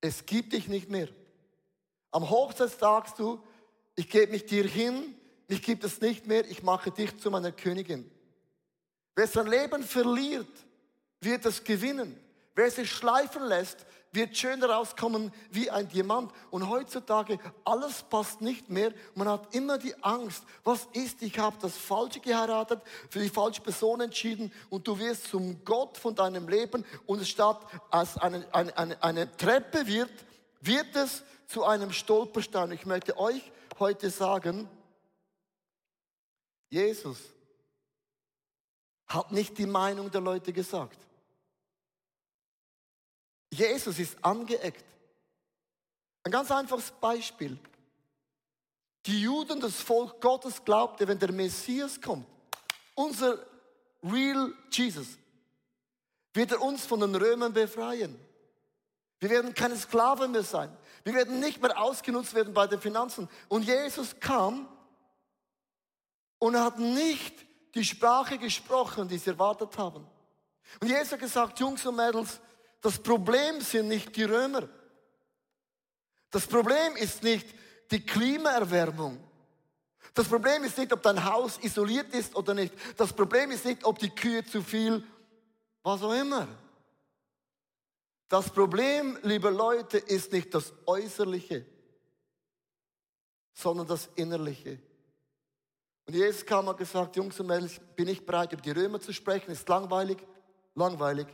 Es 0.00 0.24
gibt 0.24 0.54
dich 0.54 0.66
nicht 0.66 0.88
mehr. 0.88 1.08
Am 2.12 2.30
Hochzeitstag 2.30 3.08
sagst 3.08 3.18
du, 3.18 3.44
ich 3.96 4.08
gebe 4.08 4.32
mich 4.32 4.46
dir 4.46 4.64
hin, 4.64 5.14
mich 5.46 5.60
gibt 5.60 5.84
es 5.84 6.00
nicht 6.00 6.26
mehr, 6.26 6.48
ich 6.48 6.62
mache 6.62 6.90
dich 6.90 7.14
zu 7.18 7.30
meiner 7.30 7.52
Königin. 7.52 8.10
Wer 9.14 9.26
sein 9.26 9.46
Leben 9.46 9.82
verliert, 9.82 10.48
wird 11.20 11.44
es 11.44 11.62
gewinnen. 11.62 12.18
Wer 12.56 12.70
sich 12.70 12.90
schleifen 12.90 13.44
lässt, 13.44 13.84
wird 14.12 14.34
schöner 14.34 14.70
rauskommen 14.70 15.30
wie 15.50 15.70
ein 15.70 15.88
Diamant. 15.88 16.32
Und 16.50 16.70
heutzutage, 16.70 17.38
alles 17.66 18.02
passt 18.02 18.40
nicht 18.40 18.70
mehr. 18.70 18.92
Man 19.14 19.28
hat 19.28 19.54
immer 19.54 19.76
die 19.76 19.94
Angst, 20.02 20.42
was 20.64 20.88
ist, 20.94 21.20
ich 21.20 21.38
habe 21.38 21.58
das 21.60 21.76
Falsche 21.76 22.18
geheiratet, 22.18 22.80
für 23.10 23.18
die 23.18 23.28
falsche 23.28 23.60
Person 23.60 24.00
entschieden 24.00 24.50
und 24.70 24.88
du 24.88 24.98
wirst 24.98 25.28
zum 25.28 25.62
Gott 25.66 25.98
von 25.98 26.14
deinem 26.14 26.48
Leben 26.48 26.82
und 27.04 27.28
statt 27.28 27.60
als 27.90 28.16
eine, 28.16 28.46
eine, 28.54 28.76
eine, 28.78 29.02
eine 29.02 29.36
Treppe 29.36 29.86
wird, 29.86 30.10
wird 30.62 30.96
es 30.96 31.24
zu 31.46 31.62
einem 31.64 31.92
Stolperstein. 31.92 32.72
Ich 32.72 32.86
möchte 32.86 33.18
euch 33.18 33.52
heute 33.78 34.08
sagen, 34.08 34.66
Jesus 36.70 37.18
hat 39.06 39.30
nicht 39.30 39.58
die 39.58 39.66
Meinung 39.66 40.10
der 40.10 40.22
Leute 40.22 40.54
gesagt. 40.54 41.05
Jesus 43.50 43.98
ist 43.98 44.16
angeeckt. 44.24 44.84
Ein 46.24 46.32
ganz 46.32 46.50
einfaches 46.50 46.90
Beispiel. 46.90 47.58
Die 49.06 49.22
Juden, 49.22 49.60
das 49.60 49.80
Volk 49.80 50.20
Gottes 50.20 50.64
glaubte, 50.64 51.06
wenn 51.06 51.18
der 51.18 51.30
Messias 51.30 52.00
kommt, 52.00 52.26
unser 52.94 53.38
real 54.02 54.52
Jesus, 54.70 55.06
wird 56.34 56.52
er 56.52 56.60
uns 56.60 56.84
von 56.84 57.00
den 57.00 57.14
Römern 57.14 57.52
befreien. 57.52 58.18
Wir 59.20 59.30
werden 59.30 59.54
keine 59.54 59.76
Sklaven 59.76 60.32
mehr 60.32 60.42
sein. 60.42 60.76
Wir 61.04 61.14
werden 61.14 61.40
nicht 61.40 61.62
mehr 61.62 61.80
ausgenutzt 61.80 62.34
werden 62.34 62.52
bei 62.52 62.66
den 62.66 62.80
Finanzen. 62.80 63.28
Und 63.48 63.62
Jesus 63.62 64.18
kam 64.20 64.68
und 66.38 66.58
hat 66.58 66.78
nicht 66.78 67.34
die 67.74 67.84
Sprache 67.84 68.38
gesprochen, 68.38 69.08
die 69.08 69.18
sie 69.18 69.30
erwartet 69.30 69.78
haben. 69.78 70.06
Und 70.80 70.88
Jesus 70.88 71.12
hat 71.12 71.20
gesagt, 71.20 71.60
Jungs 71.60 71.86
und 71.86 71.96
Mädels, 71.96 72.40
das 72.86 73.00
Problem 73.00 73.60
sind 73.60 73.88
nicht 73.88 74.14
die 74.14 74.22
Römer. 74.22 74.68
Das 76.30 76.46
Problem 76.46 76.94
ist 76.94 77.20
nicht 77.20 77.44
die 77.90 78.06
Klimaerwärmung. 78.06 79.18
Das 80.14 80.28
Problem 80.28 80.62
ist 80.62 80.78
nicht, 80.78 80.92
ob 80.92 81.02
dein 81.02 81.24
Haus 81.24 81.58
isoliert 81.58 82.14
ist 82.14 82.36
oder 82.36 82.54
nicht. 82.54 82.72
Das 82.96 83.12
Problem 83.12 83.50
ist 83.50 83.64
nicht, 83.64 83.82
ob 83.82 83.98
die 83.98 84.10
Kühe 84.10 84.44
zu 84.44 84.62
viel, 84.62 85.04
was 85.82 86.00
auch 86.00 86.12
immer. 86.12 86.46
Das 88.28 88.50
Problem, 88.50 89.18
liebe 89.22 89.50
Leute, 89.50 89.98
ist 89.98 90.30
nicht 90.30 90.54
das 90.54 90.72
Äußerliche, 90.86 91.66
sondern 93.52 93.88
das 93.88 94.08
Innerliche. 94.14 94.78
Und 96.06 96.14
Jesus 96.14 96.46
kam 96.46 96.68
und 96.68 96.78
gesagt, 96.78 97.16
Jungs 97.16 97.40
und 97.40 97.48
Mädels, 97.48 97.80
bin 97.96 98.06
ich 98.06 98.24
bereit, 98.24 98.52
über 98.52 98.62
die 98.62 98.70
Römer 98.70 99.00
zu 99.00 99.12
sprechen, 99.12 99.50
ist 99.50 99.68
langweilig, 99.68 100.24
langweilig. 100.76 101.26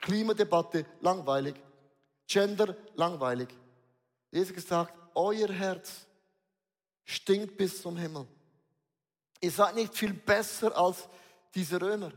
Klimadebatte, 0.00 0.86
langweilig. 1.00 1.56
Gender, 2.26 2.76
langweilig. 2.94 3.48
Jesus 4.30 4.54
gesagt, 4.54 4.94
euer 5.14 5.48
Herz 5.48 6.06
stinkt 7.04 7.56
bis 7.56 7.80
zum 7.80 7.96
Himmel. 7.96 8.26
Ihr 9.40 9.50
seid 9.50 9.74
nicht 9.74 9.94
viel 9.94 10.12
besser 10.12 10.76
als 10.76 11.08
diese 11.54 11.80
Römer. 11.80 12.12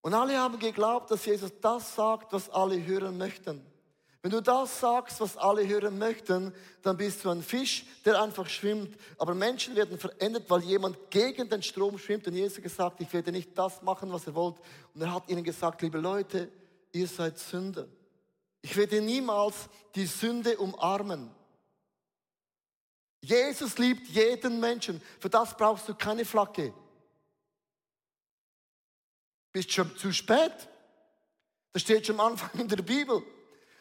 Und 0.00 0.14
alle 0.14 0.38
haben 0.38 0.58
geglaubt, 0.58 1.10
dass 1.10 1.24
Jesus 1.24 1.50
das 1.60 1.94
sagt, 1.94 2.32
was 2.32 2.48
alle 2.50 2.84
hören 2.84 3.18
möchten. 3.18 3.64
Wenn 4.20 4.32
du 4.32 4.40
das 4.40 4.80
sagst, 4.80 5.20
was 5.20 5.36
alle 5.36 5.66
hören 5.66 5.96
möchten, 5.96 6.52
dann 6.82 6.96
bist 6.96 7.24
du 7.24 7.30
ein 7.30 7.42
Fisch, 7.42 7.86
der 8.04 8.20
einfach 8.20 8.48
schwimmt. 8.48 8.98
Aber 9.16 9.34
Menschen 9.34 9.76
werden 9.76 9.96
verändert, 9.96 10.50
weil 10.50 10.62
jemand 10.64 11.10
gegen 11.10 11.48
den 11.48 11.62
Strom 11.62 11.98
schwimmt. 11.98 12.26
Und 12.26 12.34
Jesus 12.34 12.56
hat 12.56 12.64
gesagt, 12.64 13.00
ich 13.00 13.12
werde 13.12 13.30
nicht 13.30 13.56
das 13.56 13.80
machen, 13.82 14.12
was 14.12 14.26
ihr 14.26 14.34
wollt. 14.34 14.56
Und 14.92 15.02
er 15.02 15.14
hat 15.14 15.28
ihnen 15.28 15.44
gesagt, 15.44 15.82
liebe 15.82 15.98
Leute, 15.98 16.50
ihr 16.90 17.06
seid 17.06 17.38
Sünder. 17.38 17.86
Ich 18.60 18.76
werde 18.76 19.00
niemals 19.00 19.68
die 19.94 20.06
Sünde 20.06 20.58
umarmen. 20.58 21.30
Jesus 23.20 23.78
liebt 23.78 24.08
jeden 24.08 24.58
Menschen. 24.58 25.00
Für 25.20 25.30
das 25.30 25.56
brauchst 25.56 25.88
du 25.88 25.94
keine 25.94 26.24
Flagge. 26.24 26.74
Bist 29.52 29.72
schon 29.72 29.96
zu 29.96 30.12
spät. 30.12 30.68
Das 31.72 31.82
steht 31.82 32.06
schon 32.06 32.18
am 32.18 32.32
Anfang 32.32 32.60
in 32.60 32.66
der 32.66 32.82
Bibel 32.82 33.22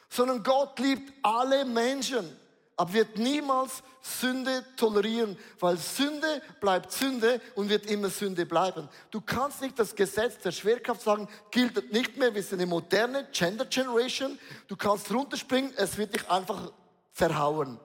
sondern 0.10 0.44
Gott 0.44 0.80
liebt 0.80 1.14
alle 1.22 1.66
Menschen, 1.66 2.36
aber 2.76 2.94
wird 2.94 3.18
niemals 3.18 3.84
Sünde 4.02 4.64
tolerieren, 4.78 5.38
weil 5.60 5.78
Sünde 5.78 6.42
bleibt 6.62 6.92
Sünde 6.92 7.42
und 7.56 7.70
wird 7.70 7.88
immer 7.88 8.10
Sünde 8.10 8.46
bleiben. 8.46 8.88
Du 9.12 9.20
kannst 9.20 9.62
nicht 9.62 9.78
das 9.78 9.96
Gesetz 9.96 10.38
der 10.40 10.52
Schwerkraft 10.52 11.02
sagen, 11.02 11.28
gilt 11.52 11.92
nicht 11.92 12.16
mehr, 12.18 12.34
wir 12.34 12.44
sind 12.44 12.60
eine 12.60 12.68
moderne 12.68 13.28
Gender 13.32 13.66
Generation. 13.66 14.40
Du 14.68 14.76
kannst 14.76 15.12
runterspringen, 15.12 15.74
es 15.76 15.98
wird 15.98 16.14
dich 16.14 16.30
einfach 16.30 16.72
zerhauen. 17.14 17.80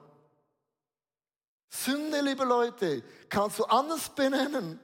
Sünde, 1.69 2.21
liebe 2.21 2.45
Leute, 2.45 3.03
kannst 3.29 3.59
du 3.59 3.65
anders 3.65 4.09
benennen. 4.09 4.79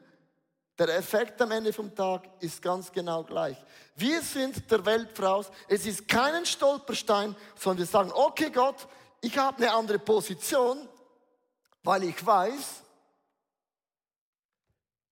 Der 0.79 0.95
Effekt 0.95 1.41
am 1.41 1.51
Ende 1.51 1.74
vom 1.74 1.93
Tag 1.93 2.29
ist 2.39 2.62
ganz 2.62 2.89
genau 2.89 3.21
gleich. 3.24 3.57
Wir 3.95 4.21
sind 4.21 4.71
der 4.71 4.86
Welt 4.86 5.12
voraus. 5.12 5.51
Es 5.67 5.86
ist 5.86 6.07
kein 6.07 6.45
Stolperstein, 6.45 7.36
sondern 7.55 7.79
wir 7.79 7.86
sagen, 7.86 8.12
okay 8.13 8.50
Gott, 8.50 8.88
ich 9.19 9.38
habe 9.38 9.57
eine 9.57 9.74
andere 9.74 10.00
Position, 10.00 10.88
weil 11.83 12.05
ich 12.05 12.25
weiß, 12.25 12.81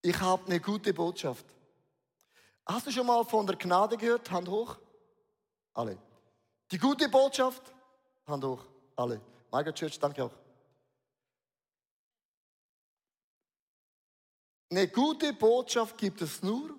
ich 0.01 0.17
habe 0.21 0.45
eine 0.45 0.62
gute 0.62 0.93
Botschaft. 0.93 1.45
Hast 2.65 2.88
du 2.88 2.91
schon 2.91 3.05
mal 3.05 3.25
von 3.25 3.45
der 3.45 3.57
Gnade 3.57 3.97
gehört? 3.97 4.31
Hand 4.31 4.47
hoch. 4.47 4.77
Alle. 5.74 5.97
Die 6.71 6.77
gute 6.77 7.09
Botschaft? 7.09 7.62
Hand 8.25 8.43
hoch. 8.45 8.63
Alle. 8.95 9.19
Margaret 9.51 9.75
Church, 9.75 10.00
danke 10.00 10.24
auch. 10.24 10.46
Eine 14.69 14.88
gute 14.88 15.33
Botschaft 15.33 15.97
gibt 15.97 16.21
es 16.21 16.43
nur, 16.43 16.75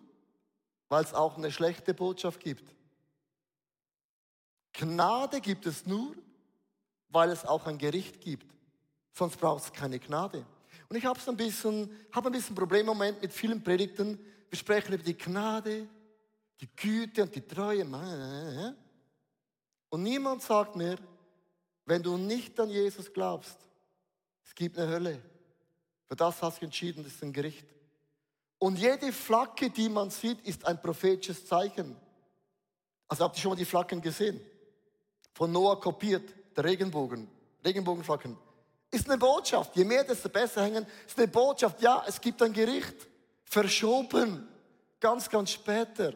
weil 0.89 1.05
es 1.05 1.15
auch 1.15 1.37
eine 1.37 1.51
schlechte 1.51 1.95
Botschaft 1.95 2.41
gibt. 2.41 2.75
Gnade 4.73 5.41
gibt 5.41 5.67
es 5.67 5.87
nur, 5.87 6.15
weil 7.09 7.31
es 7.31 7.45
auch 7.45 7.67
ein 7.67 7.79
Gericht 7.79 8.21
gibt. 8.21 8.47
Sonst 9.13 9.39
braucht 9.39 9.65
es 9.65 9.73
keine 9.73 9.99
Gnade. 9.99 10.45
Und 10.89 10.97
ich 10.97 11.05
habe 11.05 11.19
ein 11.27 11.37
bisschen, 11.37 11.91
habe 12.13 12.29
ein 12.29 12.33
bisschen 12.33 12.55
Problem 12.55 12.81
im 12.81 12.87
Moment 12.87 13.21
mit 13.21 13.33
vielen 13.33 13.63
Predigten. 13.63 14.19
Wir 14.49 14.59
sprechen 14.59 14.95
über 14.95 15.03
die 15.03 15.17
Gnade, 15.17 15.89
die 16.61 16.69
Güte 16.77 17.23
und 17.23 17.35
die 17.35 17.47
Treue. 17.47 17.85
Und 19.89 20.03
niemand 20.03 20.43
sagt 20.43 20.77
mir, 20.77 20.97
wenn 21.85 22.03
du 22.03 22.17
nicht 22.17 22.59
an 22.61 22.71
Jesus 22.71 23.13
glaubst, 23.13 23.59
es 24.45 24.55
gibt 24.55 24.79
eine 24.79 24.91
Hölle. 24.91 25.23
Für 26.07 26.17
das 26.17 26.41
hast 26.43 26.61
du 26.61 26.67
entschieden, 26.67 27.03
das 27.03 27.15
ist 27.15 27.23
ein 27.23 27.33
Gericht. 27.33 27.67
Und 28.59 28.79
jede 28.79 29.13
Flagge, 29.13 29.71
die 29.71 29.89
man 29.89 30.11
sieht, 30.11 30.41
ist 30.47 30.67
ein 30.67 30.81
prophetisches 30.81 31.47
Zeichen. 31.47 31.97
Also 33.07 33.25
habt 33.25 33.37
ihr 33.37 33.43
schon 33.43 33.53
mal 33.53 33.57
die 33.57 33.65
Flaggen 33.65 34.03
gesehen? 34.03 34.41
Von 35.33 35.53
Noah 35.53 35.81
kopiert, 35.81 36.29
der 36.57 36.65
Regenbogen, 36.65 37.29
Regenbogenflaggen. 37.65 38.37
Ist 38.91 39.09
eine 39.09 39.19
Botschaft. 39.19 39.77
Je 39.77 39.85
mehr, 39.85 40.03
desto 40.03 40.29
besser 40.29 40.63
hängen. 40.63 40.87
Ist 41.07 41.19
eine 41.19 41.29
Botschaft. 41.29 41.81
Ja, 41.81 42.05
es 42.07 42.21
gibt 42.21 42.43
ein 42.43 42.53
Gericht. 42.53 42.95
Verschoben. 43.45 44.49
Ganz, 44.99 45.29
ganz 45.29 45.51
später. 45.51 46.15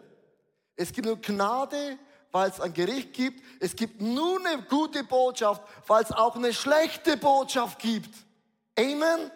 Es 0.75 0.93
gibt 0.93 1.07
nur 1.07 1.21
Gnade, 1.21 1.99
weil 2.33 2.51
es 2.51 2.61
ein 2.61 2.73
Gericht 2.73 3.13
gibt. 3.13 3.43
Es 3.61 3.77
gibt 3.77 4.01
nur 4.01 4.41
eine 4.41 4.63
gute 4.63 5.05
Botschaft, 5.05 5.63
weil 5.87 6.03
es 6.03 6.11
auch 6.11 6.35
eine 6.35 6.53
schlechte 6.53 7.17
Botschaft 7.17 7.79
gibt. 7.79 8.15
Amen. 8.79 9.31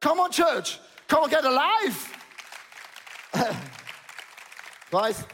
Come 0.00 0.22
on, 0.22 0.30
Church. 0.30 0.80
Come 1.08 1.24
on, 1.24 1.30
get 1.30 1.44
alive. 1.44 2.17
Ich 4.88 4.94
weiß, 4.94 5.26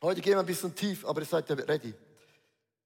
heute 0.00 0.22
gehen 0.22 0.32
wir 0.32 0.40
ein 0.40 0.46
bisschen 0.46 0.74
tief, 0.74 1.04
aber 1.04 1.20
ihr 1.20 1.26
seid 1.26 1.46
ja 1.46 1.54
ready. 1.56 1.92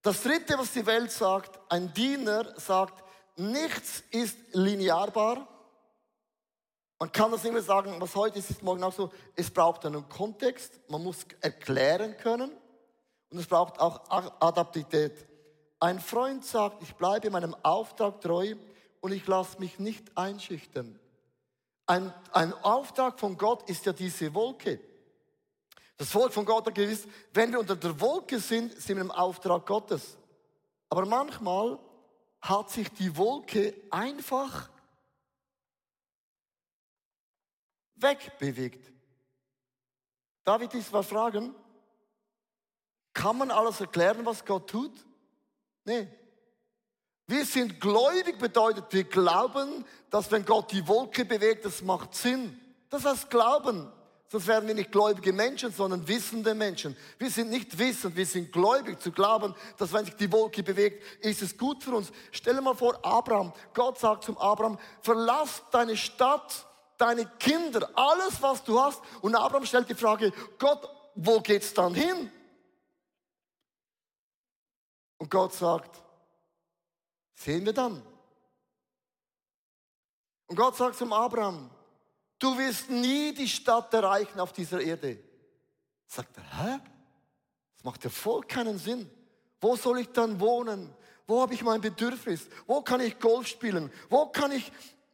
Das 0.02 0.20
dritte, 0.20 0.58
was 0.58 0.72
die 0.72 0.84
Welt 0.84 1.12
sagt, 1.12 1.60
ein 1.68 1.94
Diener 1.94 2.58
sagt, 2.58 3.04
nichts 3.36 4.02
ist 4.10 4.36
linearbar. 4.52 5.46
Man 6.98 7.12
kann 7.12 7.30
das 7.30 7.44
nicht 7.44 7.52
mehr 7.52 7.62
sagen, 7.62 7.94
was 8.00 8.16
heute 8.16 8.40
ist, 8.40 8.50
ist 8.50 8.64
morgen 8.64 8.82
auch 8.82 8.92
so. 8.92 9.12
Es 9.36 9.48
braucht 9.48 9.86
einen 9.86 10.08
Kontext, 10.08 10.80
man 10.88 11.04
muss 11.04 11.18
erklären 11.40 12.16
können 12.16 12.50
und 13.30 13.38
es 13.38 13.46
braucht 13.46 13.78
auch 13.78 14.10
Adaptität. 14.40 15.24
Ein 15.78 16.00
Freund 16.00 16.44
sagt, 16.44 16.82
ich 16.82 16.96
bleibe 16.96 17.30
meinem 17.30 17.54
Auftrag 17.62 18.20
treu 18.20 18.56
und 19.02 19.12
ich 19.12 19.24
lasse 19.28 19.60
mich 19.60 19.78
nicht 19.78 20.18
einschüchtern. 20.18 20.98
Ein, 21.86 22.12
ein 22.32 22.52
Auftrag 22.64 23.20
von 23.20 23.38
Gott 23.38 23.70
ist 23.70 23.86
ja 23.86 23.92
diese 23.92 24.34
Wolke. 24.34 24.80
Das 25.96 26.10
Volk 26.10 26.32
von 26.32 26.44
Gott 26.44 26.66
hat 26.66 26.74
gewiss, 26.74 27.06
wenn 27.32 27.52
wir 27.52 27.60
unter 27.60 27.76
der 27.76 27.98
Wolke 28.00 28.38
sind, 28.38 28.72
sind 28.80 28.96
wir 28.96 29.04
im 29.04 29.10
Auftrag 29.10 29.64
Gottes. 29.64 30.18
Aber 30.88 31.06
manchmal 31.06 31.78
hat 32.40 32.70
sich 32.70 32.90
die 32.90 33.16
Wolke 33.16 33.74
einfach 33.90 34.68
wegbewegt. 37.94 38.92
Darf 40.44 40.62
ich 40.62 40.68
dich 40.68 40.90
mal 40.92 41.02
fragen? 41.02 41.54
Kann 43.14 43.38
man 43.38 43.50
alles 43.50 43.80
erklären, 43.80 44.26
was 44.26 44.44
Gott 44.44 44.68
tut? 44.68 44.92
Nee. 45.84 46.08
Wir 47.26 47.44
sind 47.44 47.80
gläubig, 47.80 48.38
bedeutet, 48.38 48.92
wir 48.92 49.04
glauben, 49.04 49.84
dass 50.10 50.30
wenn 50.30 50.44
Gott 50.44 50.70
die 50.70 50.86
Wolke 50.86 51.24
bewegt, 51.24 51.64
das 51.64 51.82
macht 51.82 52.14
Sinn. 52.14 52.60
Das 52.90 53.04
heißt 53.04 53.30
Glauben. 53.30 53.90
Sonst 54.28 54.46
wären 54.46 54.66
wir 54.66 54.74
nicht 54.74 54.90
gläubige 54.90 55.32
Menschen, 55.32 55.72
sondern 55.72 56.06
wissende 56.08 56.54
Menschen. 56.54 56.96
Wir 57.18 57.30
sind 57.30 57.50
nicht 57.50 57.78
wissend, 57.78 58.16
wir 58.16 58.26
sind 58.26 58.50
gläubig 58.52 59.00
zu 59.00 59.12
glauben, 59.12 59.54
dass 59.78 59.92
wenn 59.92 60.04
sich 60.04 60.16
die 60.16 60.30
Wolke 60.32 60.62
bewegt, 60.62 61.24
ist 61.24 61.42
es 61.42 61.56
gut 61.56 61.82
für 61.82 61.94
uns. 61.94 62.10
Stell 62.32 62.54
dir 62.54 62.60
mal 62.60 62.74
vor, 62.74 62.98
Abraham, 63.04 63.52
Gott 63.72 63.98
sagt 63.98 64.24
zum 64.24 64.36
Abraham, 64.38 64.78
verlass 65.02 65.62
deine 65.70 65.96
Stadt, 65.96 66.66
deine 66.98 67.26
Kinder, 67.38 67.88
alles 67.94 68.40
was 68.40 68.64
du 68.64 68.80
hast. 68.80 69.00
Und 69.20 69.34
Abraham 69.36 69.64
stellt 69.64 69.88
die 69.88 69.94
Frage, 69.94 70.32
Gott, 70.58 70.88
wo 71.14 71.40
geht's 71.40 71.72
dann 71.72 71.94
hin? 71.94 72.30
Und 75.18 75.30
Gott 75.30 75.54
sagt, 75.54 76.02
Sehen 77.36 77.64
wir 77.66 77.72
dann. 77.72 78.02
Und 80.46 80.56
Gott 80.56 80.76
sagt 80.76 80.96
zum 80.96 81.12
Abraham, 81.12 81.70
du 82.46 82.56
wirst 82.56 82.88
nie 82.88 83.34
die 83.34 83.48
Stadt 83.48 83.92
erreichen 83.92 84.38
auf 84.38 84.52
dieser 84.52 84.80
Erde. 84.80 85.18
Sagt 86.06 86.36
er, 86.36 86.44
hä? 86.44 86.78
Das 87.74 87.84
macht 87.84 88.04
ja 88.04 88.10
voll 88.10 88.42
keinen 88.42 88.78
Sinn. 88.78 89.10
Wo 89.60 89.74
soll 89.74 90.00
ich 90.00 90.08
dann 90.12 90.38
wohnen? 90.38 90.94
Wo 91.26 91.40
habe 91.40 91.54
ich 91.54 91.62
mein 91.62 91.80
Bedürfnis? 91.80 92.46
Wo 92.66 92.82
kann 92.82 93.00
ich 93.00 93.18
Golf 93.18 93.48
spielen? 93.48 93.90
Wo 94.08 94.26
kann 94.26 94.52
ich 94.52 94.70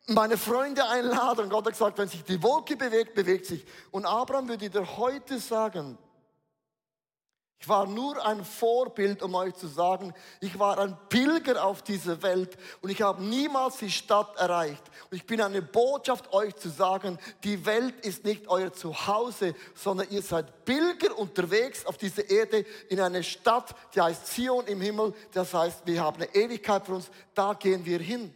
meine 0.09 0.37
Freunde 0.37 0.87
einladen? 0.87 1.49
Gott 1.49 1.65
hat 1.65 1.73
gesagt, 1.73 1.97
wenn 1.97 2.09
sich 2.09 2.23
die 2.23 2.43
Wolke 2.43 2.77
bewegt, 2.77 3.15
bewegt 3.15 3.47
sich. 3.47 3.65
Und 3.91 4.05
Abraham 4.05 4.49
würde 4.49 4.69
dir 4.69 4.97
heute 4.99 5.39
sagen, 5.39 5.97
Ich 7.63 7.69
war 7.69 7.87
nur 7.87 8.27
ein 8.27 8.45
Vorbild, 8.45 9.23
um 9.23 9.37
euch 9.37 9.55
zu 9.55 9.69
sagen, 9.69 10.13
ich 10.41 10.59
war 10.59 10.81
ein 10.81 10.97
Pilger 11.09 11.65
auf 11.65 11.83
dieser 11.83 12.21
Welt 12.21 12.57
und 12.81 12.91
ich 12.91 13.01
habe 13.03 13.23
niemals 13.23 13.77
die 13.77 13.89
Stadt 13.89 14.35
erreicht. 14.37 14.83
Und 15.09 15.17
ich 15.17 15.25
bin 15.25 15.41
eine 15.41 15.63
Botschaft, 15.63 16.33
euch 16.33 16.57
zu 16.57 16.71
sagen, 16.71 17.21
die 17.45 17.65
Welt 17.65 18.05
ist 18.05 18.25
nicht 18.25 18.49
euer 18.49 18.73
Zuhause, 18.73 19.55
sondern 19.77 20.09
ihr 20.11 20.23
seid 20.23 20.65
Pilger 20.65 21.17
unterwegs 21.17 21.87
auf 21.87 21.99
dieser 21.99 22.29
Erde 22.29 22.67
in 22.89 22.99
eine 22.99 23.23
Stadt, 23.23 23.77
die 23.95 24.01
heißt 24.01 24.27
Zion 24.27 24.67
im 24.67 24.81
Himmel. 24.81 25.15
Das 25.33 25.55
heißt, 25.55 25.87
wir 25.87 26.03
haben 26.03 26.17
eine 26.17 26.35
Ewigkeit 26.35 26.85
für 26.85 26.97
uns, 26.97 27.13
da 27.33 27.55
gehen 27.55 27.87
wir 27.87 28.01
hin. 28.01 28.35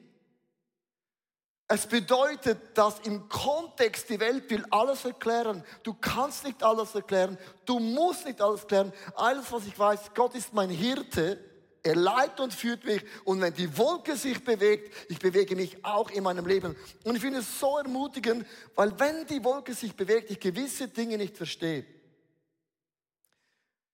Es 1.69 1.87
bedeutet, 1.87 2.79
dass 2.79 3.01
im 3.01 3.29
Kontext 3.29 4.09
die 4.09 4.21
Welt 4.21 4.49
will 4.51 4.65
alles 4.71 5.05
erklären. 5.05 5.65
Du 5.83 5.95
kannst 5.95 6.45
nicht 6.45 6.63
alles 6.63 6.95
erklären. 6.95 7.37
Du 7.65 7.81
musst 7.81 8.25
nicht 8.25 8.41
alles 8.41 8.61
erklären. 8.61 8.93
Alles, 9.17 9.51
was 9.51 9.67
ich 9.67 9.77
weiß, 9.77 10.15
Gott 10.15 10.37
ist 10.37 10.55
mein 10.55 10.71
Hirte. 10.71 11.41
Er 11.83 11.97
leitet 11.97 12.39
und 12.39 12.55
führt 12.55 12.85
mich. 12.85 13.03
Und 13.25 13.41
wenn 13.41 13.53
die 13.53 13.77
Wolke 13.77 14.17
sich 14.17 14.45
bewegt, 14.45 14.95
ich 15.11 15.19
bewege 15.19 15.57
mich 15.57 15.85
auch 15.85 16.11
in 16.11 16.23
meinem 16.23 16.47
Leben. 16.47 16.77
Und 17.03 17.17
ich 17.17 17.23
finde 17.23 17.41
es 17.41 17.59
so 17.59 17.79
ermutigend, 17.79 18.47
weil 18.77 18.97
wenn 19.01 19.27
die 19.27 19.43
Wolke 19.43 19.75
sich 19.75 19.95
bewegt, 19.95 20.31
ich 20.31 20.39
gewisse 20.39 20.87
Dinge 20.87 21.19
nicht 21.19 21.37
verstehe. 21.37 21.85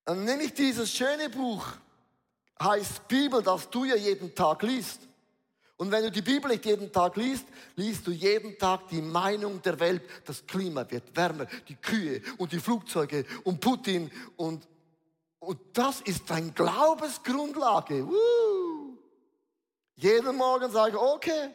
Dann 0.05 0.25
nehme 0.25 0.43
ich 0.43 0.53
dieses 0.53 0.93
schöne 0.93 1.31
Buch, 1.31 1.67
heißt 2.61 3.09
Bibel, 3.09 3.43
das 3.43 3.71
du 3.71 3.85
ja 3.85 3.95
jeden 3.95 4.35
Tag 4.35 4.63
liest. 4.63 5.01
Und 5.83 5.91
wenn 5.91 6.05
du 6.05 6.13
die 6.13 6.23
Bibel 6.23 6.49
nicht 6.49 6.65
jeden 6.65 6.93
Tag 6.93 7.17
liest, 7.17 7.45
liest 7.75 8.07
du 8.07 8.13
jeden 8.13 8.57
Tag 8.57 8.87
die 8.87 9.03
Meinung 9.03 9.61
der 9.63 9.81
Welt, 9.81 10.09
das 10.25 10.47
Klima 10.47 10.89
wird 10.89 11.17
wärmer, 11.17 11.47
die 11.67 11.75
Kühe 11.75 12.23
und 12.39 12.53
die 12.53 12.61
Flugzeuge 12.61 13.25
und 13.43 13.59
Putin 13.59 14.09
und, 14.37 14.69
und 15.41 15.59
das 15.73 16.01
ist 16.03 16.31
deine 16.31 16.53
Glaubensgrundlage. 16.53 18.07
Woo. 18.07 18.97
Jeden 19.97 20.37
Morgen 20.37 20.71
sage 20.71 20.93
ich, 20.93 20.97
okay, 20.97 21.51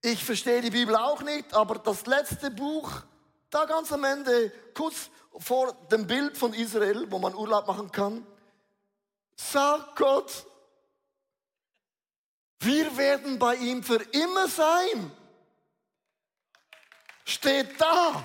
ich 0.00 0.24
verstehe 0.24 0.62
die 0.62 0.70
Bibel 0.70 0.96
auch 0.96 1.20
nicht, 1.20 1.52
aber 1.52 1.80
das 1.80 2.06
letzte 2.06 2.50
Buch, 2.50 2.90
da 3.50 3.66
ganz 3.66 3.92
am 3.92 4.04
Ende, 4.04 4.50
kurz 4.74 5.10
vor 5.36 5.74
dem 5.90 6.06
Bild 6.06 6.38
von 6.38 6.54
Israel, 6.54 7.06
wo 7.10 7.18
man 7.18 7.34
Urlaub 7.34 7.66
machen 7.66 7.92
kann, 7.92 8.26
sagt 9.36 9.96
Gott, 9.96 10.46
wir 12.64 12.96
werden 12.96 13.38
bei 13.38 13.56
ihm 13.56 13.82
für 13.82 14.02
immer 14.12 14.48
sein. 14.48 15.10
Steht 17.24 17.80
da. 17.80 18.24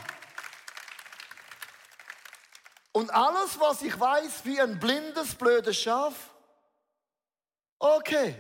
Und 2.92 3.12
alles, 3.12 3.60
was 3.60 3.82
ich 3.84 4.00
weiß, 4.00 4.46
wie 4.46 4.60
ein 4.60 4.80
blindes, 4.80 5.36
blödes 5.36 5.78
Schaf, 5.80 6.34
okay, 7.78 8.36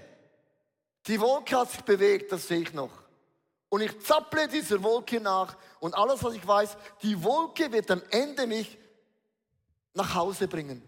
die 1.05 1.19
Wolke 1.19 1.57
hat 1.57 1.71
sich 1.71 1.81
bewegt, 1.81 2.31
das 2.31 2.47
sehe 2.47 2.61
ich 2.61 2.73
noch. 2.73 2.91
Und 3.69 3.81
ich 3.81 3.99
zapple 4.01 4.47
dieser 4.47 4.81
Wolke 4.81 5.19
nach 5.19 5.57
und 5.79 5.93
alles, 5.93 6.23
was 6.23 6.33
ich 6.33 6.47
weiß, 6.47 6.77
die 7.01 7.21
Wolke 7.23 7.71
wird 7.71 7.91
am 7.91 8.01
Ende 8.09 8.47
mich 8.47 8.77
nach 9.93 10.15
Hause 10.15 10.47
bringen. 10.47 10.81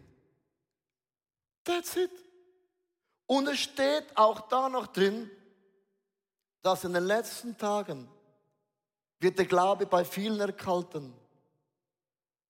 That's 1.63 1.95
it. 1.95 2.11
Und 3.29 3.47
es 3.47 3.59
steht 3.59 4.05
auch 4.15 4.47
da 4.49 4.69
noch 4.69 4.87
drin, 4.87 5.29
dass 6.63 6.83
in 6.83 6.93
den 6.93 7.03
letzten 7.03 7.55
Tagen 7.55 8.09
wird 9.19 9.37
der 9.37 9.45
Glaube 9.45 9.85
bei 9.85 10.03
vielen 10.03 10.39
erkalten. 10.39 11.13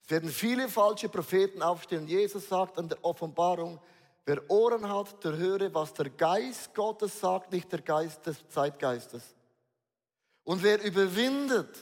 Es 0.01 0.09
werden 0.09 0.29
viele 0.29 0.69
falsche 0.69 1.09
Propheten 1.09 1.61
aufstehen. 1.61 2.07
Jesus 2.07 2.47
sagt 2.47 2.77
an 2.77 2.87
der 2.87 3.03
Offenbarung, 3.03 3.77
wer 4.25 4.49
Ohren 4.49 4.87
hat, 4.87 5.21
der 5.21 5.35
höre, 5.35 5.73
was 5.73 5.93
der 5.93 6.11
Geist 6.11 6.73
Gottes 6.73 7.19
sagt, 7.19 7.51
nicht 7.51 7.69
der 7.73 7.81
Geist 7.81 8.25
des 8.25 8.47
Zeitgeistes. 8.47 9.35
Und 10.45 10.63
wer 10.63 10.81
überwindet, 10.81 11.75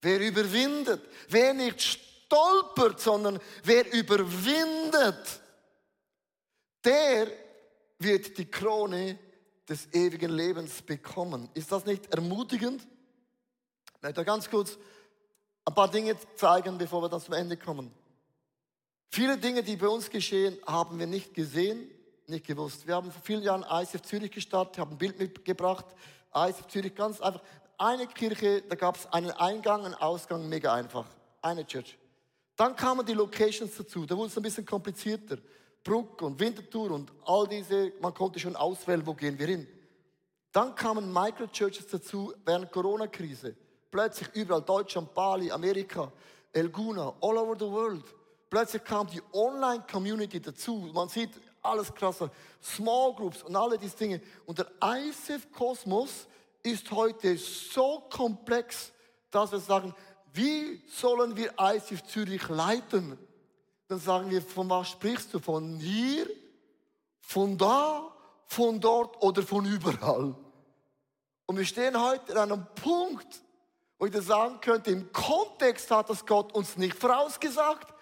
wer 0.00 0.20
überwindet, 0.20 1.02
wer 1.28 1.52
nicht 1.52 1.82
stolpert, 1.82 2.98
sondern 2.98 3.38
wer 3.62 3.92
überwindet, 3.92 5.40
der 6.82 7.43
wird 7.98 8.38
die 8.38 8.50
Krone 8.50 9.18
des 9.68 9.92
ewigen 9.92 10.30
Lebens 10.30 10.82
bekommen. 10.82 11.48
Ist 11.54 11.72
das 11.72 11.86
nicht 11.86 12.12
ermutigend? 12.12 12.86
Ich 13.96 14.02
möchte 14.02 14.24
ganz 14.24 14.50
kurz 14.50 14.76
ein 15.64 15.74
paar 15.74 15.90
Dinge 15.90 16.16
zeigen, 16.36 16.76
bevor 16.76 17.02
wir 17.02 17.08
dann 17.08 17.20
zum 17.20 17.34
Ende 17.34 17.56
kommen. 17.56 17.90
Viele 19.10 19.38
Dinge, 19.38 19.62
die 19.62 19.76
bei 19.76 19.88
uns 19.88 20.10
geschehen, 20.10 20.58
haben 20.66 20.98
wir 20.98 21.06
nicht 21.06 21.34
gesehen, 21.34 21.88
nicht 22.26 22.46
gewusst. 22.46 22.86
Wir 22.86 22.96
haben 22.96 23.10
vor 23.10 23.22
vielen 23.22 23.42
Jahren 23.42 23.64
ICF 23.68 24.02
Zürich 24.02 24.30
gestartet, 24.30 24.78
haben 24.78 24.92
ein 24.92 24.98
Bild 24.98 25.18
mitgebracht. 25.18 25.86
ICF 26.34 26.66
Zürich, 26.66 26.94
ganz 26.94 27.20
einfach. 27.20 27.42
Eine 27.78 28.06
Kirche, 28.06 28.62
da 28.62 28.74
gab 28.76 28.96
es 28.96 29.06
einen 29.06 29.30
Eingang, 29.30 29.84
einen 29.84 29.94
Ausgang, 29.94 30.48
mega 30.48 30.74
einfach. 30.74 31.06
Eine 31.42 31.66
Church. 31.66 31.96
Dann 32.56 32.76
kamen 32.76 33.04
die 33.04 33.14
Locations 33.14 33.74
dazu, 33.76 34.06
da 34.06 34.16
wurde 34.16 34.28
es 34.28 34.36
ein 34.36 34.42
bisschen 34.42 34.66
komplizierter. 34.66 35.38
Bruck 35.84 36.22
und 36.22 36.40
Winterthur 36.40 36.90
und 36.90 37.12
all 37.26 37.46
diese, 37.46 37.92
man 38.00 38.14
konnte 38.14 38.40
schon 38.40 38.56
auswählen, 38.56 39.06
wo 39.06 39.12
gehen 39.12 39.38
wir 39.38 39.46
hin. 39.46 39.68
Dann 40.50 40.74
kamen 40.74 41.12
Microchurches 41.12 41.86
dazu 41.86 42.32
während 42.44 42.72
Corona-Krise. 42.72 43.54
Plötzlich 43.90 44.28
überall 44.34 44.62
Deutschland, 44.62 45.12
Bali, 45.12 45.50
Amerika, 45.50 46.10
Elguna, 46.52 47.14
all 47.20 47.36
over 47.36 47.54
the 47.58 47.70
world. 47.70 48.04
Plötzlich 48.48 48.82
kam 48.82 49.06
die 49.08 49.20
Online-Community 49.32 50.40
dazu. 50.40 50.90
Man 50.92 51.08
sieht 51.08 51.30
alles 51.60 51.92
krasser. 51.92 52.30
Small 52.62 53.14
Groups 53.14 53.42
und 53.42 53.54
alle 53.54 53.78
diese 53.78 53.96
Dinge. 53.96 54.20
Und 54.46 54.58
der 54.58 54.70
ICF-Kosmos 54.82 56.28
ist 56.62 56.90
heute 56.92 57.36
so 57.36 58.04
komplex, 58.10 58.92
dass 59.30 59.52
wir 59.52 59.58
sagen, 59.58 59.94
wie 60.32 60.82
sollen 60.88 61.36
wir 61.36 61.52
ICF 61.60 62.02
Zürich 62.04 62.48
leiten? 62.48 63.18
Dann 63.88 64.00
sagen 64.00 64.30
wir, 64.30 64.40
von 64.42 64.68
was 64.70 64.90
sprichst 64.90 65.34
du? 65.34 65.38
Von 65.38 65.78
hier, 65.78 66.28
von 67.20 67.56
da, 67.58 68.10
von 68.46 68.80
dort 68.80 69.22
oder 69.22 69.42
von 69.42 69.64
überall? 69.66 70.34
Und 71.46 71.58
wir 71.58 71.64
stehen 71.64 72.00
heute 72.00 72.40
an 72.40 72.52
einem 72.52 72.66
Punkt, 72.74 73.42
wo 73.98 74.06
ich 74.06 74.12
das 74.12 74.26
sagen 74.26 74.60
könnte, 74.60 74.90
im 74.90 75.12
Kontext 75.12 75.90
hat 75.90 76.08
das 76.08 76.24
Gott 76.24 76.52
uns 76.54 76.76
nicht 76.76 76.96
vorausgesagt. 76.96 77.92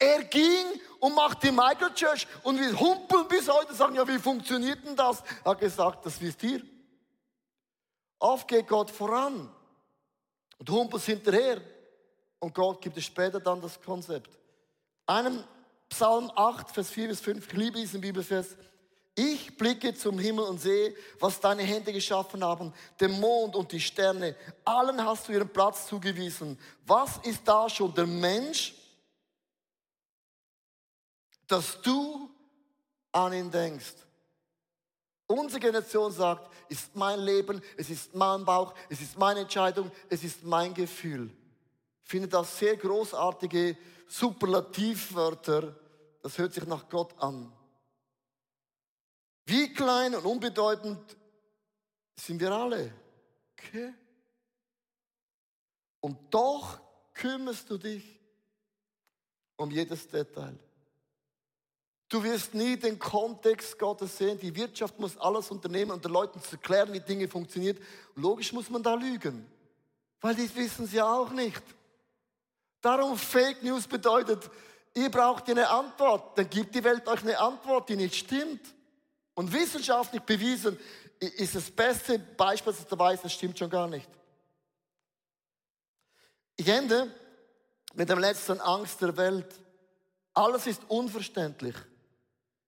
Er 0.00 0.24
ging 0.24 0.66
und 1.00 1.14
machte 1.14 1.48
die 1.48 1.52
Microchurch 1.52 2.26
und 2.42 2.58
wir 2.58 2.78
humpeln 2.78 3.26
bis 3.28 3.48
heute, 3.48 3.74
sagen, 3.74 3.94
ja, 3.94 4.06
wie 4.06 4.18
funktioniert 4.18 4.84
denn 4.84 4.94
das? 4.94 5.22
Er 5.44 5.52
hat 5.52 5.60
gesagt, 5.60 6.06
das 6.06 6.20
wisst 6.20 6.42
ihr. 6.42 6.62
Oft 8.20 8.46
geht 8.46 8.66
Gott 8.66 8.90
voran 8.90 9.52
und 10.58 10.70
humpelst 10.70 11.06
hinterher. 11.06 11.60
Und 12.40 12.54
Gott 12.54 12.80
gibt 12.80 12.96
es 12.96 13.04
später 13.04 13.40
dann 13.40 13.60
das 13.60 13.80
Konzept 13.80 14.38
einem 15.08 15.42
Psalm 15.88 16.30
8, 16.36 16.70
Vers 16.70 16.90
4 16.90 17.08
bis 17.08 17.20
5, 17.20 17.46
ich 17.46 17.52
liebe 17.54 17.78
diesen 17.78 18.00
Bibelvers. 18.00 18.56
Ich 19.14 19.56
blicke 19.56 19.92
zum 19.94 20.16
Himmel 20.18 20.44
und 20.44 20.60
sehe, 20.60 20.94
was 21.18 21.40
deine 21.40 21.62
Hände 21.62 21.92
geschaffen 21.92 22.44
haben, 22.44 22.72
den 23.00 23.18
Mond 23.18 23.56
und 23.56 23.72
die 23.72 23.80
Sterne. 23.80 24.36
Allen 24.64 25.04
hast 25.04 25.26
du 25.26 25.32
ihren 25.32 25.48
Platz 25.48 25.88
zugewiesen. 25.88 26.56
Was 26.86 27.16
ist 27.24 27.40
da 27.44 27.68
schon 27.68 27.92
der 27.94 28.06
Mensch, 28.06 28.76
dass 31.48 31.82
du 31.82 32.30
an 33.10 33.32
ihn 33.32 33.50
denkst? 33.50 33.94
Unsere 35.26 35.60
Generation 35.60 36.12
sagt, 36.12 36.48
ist 36.68 36.94
mein 36.94 37.18
Leben, 37.18 37.60
es 37.76 37.90
ist 37.90 38.14
mein 38.14 38.44
Bauch, 38.44 38.72
es 38.88 39.00
ist 39.00 39.18
meine 39.18 39.40
Entscheidung, 39.40 39.90
es 40.08 40.22
ist 40.22 40.44
mein 40.44 40.72
Gefühl. 40.72 41.30
Finde 42.08 42.26
das 42.26 42.58
sehr 42.58 42.74
großartige 42.78 43.76
Superlativwörter, 44.06 45.78
das 46.22 46.38
hört 46.38 46.54
sich 46.54 46.64
nach 46.64 46.88
Gott 46.88 47.14
an. 47.18 47.52
Wie 49.44 49.74
klein 49.74 50.14
und 50.14 50.24
unbedeutend 50.24 50.98
sind 52.16 52.40
wir 52.40 52.50
alle. 52.50 52.94
Okay? 53.52 53.92
Und 56.00 56.16
doch 56.30 56.80
kümmerst 57.12 57.68
du 57.68 57.76
dich 57.76 58.18
um 59.56 59.70
jedes 59.70 60.08
Detail. 60.08 60.58
Du 62.08 62.24
wirst 62.24 62.54
nie 62.54 62.78
den 62.78 62.98
Kontext 62.98 63.78
Gottes 63.78 64.16
sehen. 64.16 64.40
Die 64.40 64.56
Wirtschaft 64.56 64.98
muss 64.98 65.18
alles 65.18 65.50
unternehmen 65.50 65.90
und 65.90 66.02
den 66.02 66.12
Leuten 66.12 66.40
zu 66.40 66.52
erklären, 66.52 66.90
wie 66.90 67.00
Dinge 67.00 67.28
funktionieren. 67.28 67.76
logisch 68.14 68.54
muss 68.54 68.70
man 68.70 68.82
da 68.82 68.94
lügen, 68.94 69.46
weil 70.22 70.34
die 70.34 70.56
wissen 70.56 70.86
sie 70.86 71.02
auch 71.02 71.30
nicht. 71.32 71.62
Darum 72.80 73.18
Fake 73.18 73.62
News 73.62 73.86
bedeutet, 73.86 74.50
ihr 74.94 75.10
braucht 75.10 75.48
eine 75.50 75.68
Antwort, 75.68 76.38
dann 76.38 76.48
gibt 76.48 76.74
die 76.74 76.84
Welt 76.84 77.06
euch 77.08 77.22
eine 77.22 77.38
Antwort, 77.38 77.88
die 77.88 77.96
nicht 77.96 78.14
stimmt. 78.14 78.60
Und 79.34 79.52
wissenschaftlich 79.52 80.22
bewiesen 80.22 80.78
ist 81.20 81.54
das 81.54 81.70
beste 81.70 82.18
Beispiel, 82.18 82.72
das 82.72 82.86
du 82.86 82.98
weißt, 82.98 83.24
das 83.24 83.32
stimmt 83.32 83.58
schon 83.58 83.70
gar 83.70 83.88
nicht. 83.88 84.08
Ich 86.56 86.68
ende 86.68 87.12
mit 87.94 88.08
dem 88.08 88.18
letzten 88.18 88.60
Angst 88.60 89.00
der 89.00 89.16
Welt. 89.16 89.54
Alles 90.34 90.66
ist 90.66 90.82
unverständlich. 90.88 91.74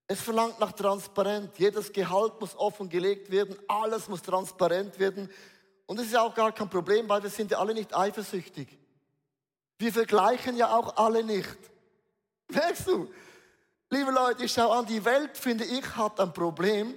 Es 0.07 0.21
verlangt 0.21 0.59
nach 0.59 0.73
Transparenz. 0.73 1.57
Jedes 1.57 1.93
Gehalt 1.93 2.41
muss 2.41 2.57
offengelegt 2.57 3.31
werden. 3.31 3.57
Alles 3.69 4.09
muss 4.09 4.23
transparent 4.23 4.99
werden. 4.99 5.31
Und 5.87 5.99
das 5.99 6.07
ist 6.07 6.17
auch 6.17 6.35
gar 6.35 6.53
kein 6.53 6.69
Problem, 6.69 7.09
weil 7.09 7.23
wir 7.23 7.31
sind 7.31 7.53
ja 7.53 7.59
alle 7.59 7.75
nicht 7.75 7.95
eifersüchtig. 7.95 8.80
Wir 9.81 9.95
vergleichen 9.95 10.59
ja 10.59 10.77
auch 10.77 10.99
alle 10.99 11.25
nicht. 11.25 11.57
Merkst 12.49 12.87
du? 12.87 13.09
Liebe 13.89 14.11
Leute, 14.11 14.45
ich 14.45 14.53
schaue 14.53 14.77
an, 14.77 14.85
die 14.85 15.03
Welt, 15.07 15.39
finde 15.39 15.65
ich, 15.65 15.97
hat 15.97 16.21
ein 16.21 16.35
Problem, 16.35 16.95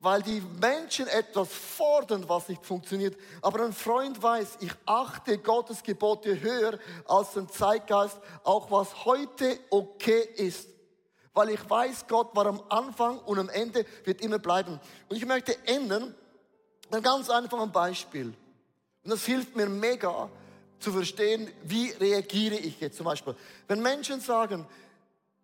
weil 0.00 0.22
die 0.22 0.42
Menschen 0.60 1.06
etwas 1.06 1.52
fordern, 1.52 2.28
was 2.28 2.48
nicht 2.48 2.66
funktioniert. 2.66 3.16
Aber 3.42 3.64
ein 3.64 3.72
Freund 3.72 4.20
weiß, 4.20 4.58
ich 4.58 4.72
achte 4.86 5.38
Gottes 5.38 5.84
Gebote 5.84 6.40
höher 6.40 6.80
als 7.06 7.34
den 7.34 7.48
Zeitgeist, 7.48 8.18
auch 8.42 8.72
was 8.72 9.04
heute 9.04 9.60
okay 9.70 10.28
ist. 10.34 10.68
Weil 11.32 11.50
ich 11.50 11.70
weiß, 11.70 12.08
Gott 12.08 12.34
war 12.34 12.46
am 12.46 12.60
Anfang 12.70 13.20
und 13.20 13.38
am 13.38 13.50
Ende 13.50 13.86
wird 14.02 14.20
immer 14.20 14.40
bleiben. 14.40 14.80
Und 15.08 15.16
ich 15.16 15.26
möchte 15.26 15.56
enden 15.64 16.12
mit 16.86 16.92
einem 16.92 17.04
ganz 17.04 17.30
einfachen 17.30 17.70
Beispiel. 17.70 18.34
Und 19.04 19.10
das 19.10 19.24
hilft 19.24 19.54
mir 19.54 19.68
mega 19.68 20.28
zu 20.78 20.92
verstehen, 20.92 21.50
wie 21.64 21.90
reagiere 21.90 22.56
ich 22.56 22.80
jetzt 22.80 22.96
zum 22.96 23.06
Beispiel. 23.06 23.34
Wenn 23.68 23.80
Menschen 23.80 24.20
sagen, 24.20 24.66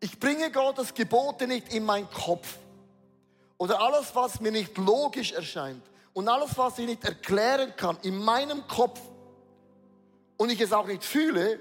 ich 0.01 0.19
bringe 0.19 0.51
Gottes 0.51 0.93
Gebote 0.95 1.47
nicht 1.47 1.73
in 1.73 1.85
meinen 1.85 2.11
Kopf, 2.11 2.59
oder 3.63 3.81
alles, 3.81 4.13
was 4.17 4.41
mir 4.41 4.51
nicht 4.51 4.77
logisch 4.77 5.31
erscheint 5.31 5.85
und 6.15 6.29
alles, 6.29 6.59
was 6.59 6.81
ich 6.81 6.87
nicht 6.87 7.05
erklären 7.05 7.73
kann 7.77 7.97
in 8.03 8.19
meinem 8.19 8.67
Kopf 8.67 9.01
und 10.37 10.51
ich 10.51 10.61
es 10.61 10.73
auch 10.73 10.89
nicht 10.89 11.05
fühle, 11.05 11.61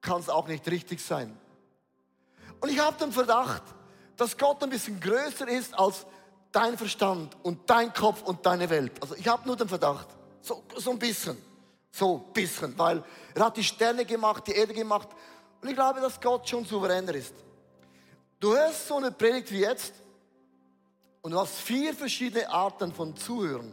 kann 0.00 0.18
es 0.18 0.28
auch 0.28 0.48
nicht 0.48 0.68
richtig 0.68 1.00
sein. 1.00 1.38
Und 2.60 2.68
ich 2.68 2.80
habe 2.80 2.98
den 2.98 3.12
Verdacht, 3.12 3.62
dass 4.16 4.36
Gott 4.36 4.60
ein 4.64 4.70
bisschen 4.70 4.98
größer 4.98 5.46
ist 5.46 5.78
als 5.78 6.04
dein 6.50 6.76
Verstand 6.76 7.36
und 7.44 7.70
dein 7.70 7.92
Kopf 7.92 8.22
und 8.22 8.44
deine 8.44 8.68
Welt. 8.68 9.00
Also 9.00 9.14
ich 9.14 9.28
habe 9.28 9.46
nur 9.46 9.54
den 9.54 9.68
Verdacht, 9.68 10.08
so, 10.40 10.64
so 10.76 10.90
ein 10.90 10.98
bisschen, 10.98 11.36
so 11.94 12.16
ein 12.16 12.32
bisschen, 12.32 12.76
weil 12.76 13.04
er 13.34 13.44
hat 13.44 13.56
die 13.56 13.62
Sterne 13.62 14.04
gemacht, 14.04 14.46
die 14.48 14.52
Erde 14.52 14.74
gemacht 14.74 15.08
und 15.60 15.68
ich 15.68 15.74
glaube, 15.76 16.00
dass 16.00 16.20
Gott 16.20 16.48
schon 16.48 16.64
souveräner 16.64 17.14
ist. 17.14 17.34
Du 18.40 18.52
hörst 18.52 18.88
so 18.88 18.96
eine 18.96 19.12
Predigt 19.12 19.50
wie 19.52 19.60
jetzt 19.60 19.94
und 21.22 21.30
du 21.30 21.38
hast 21.38 21.54
vier 21.54 21.94
verschiedene 21.94 22.50
Arten 22.50 22.92
von 22.92 23.16
Zuhören. 23.16 23.72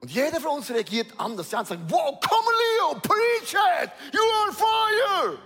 Und 0.00 0.10
jeder 0.10 0.40
von 0.40 0.56
uns 0.56 0.70
reagiert 0.70 1.12
anders. 1.18 1.50
Der 1.50 1.60
eine 1.60 1.68
sagt, 1.68 1.82
wow, 1.90 2.18
come 2.20 2.50
Leo, 2.50 3.00
preach 3.00 3.54
it, 3.82 3.90
you're 4.10 4.48
on 4.48 4.54
fire. 4.54 5.38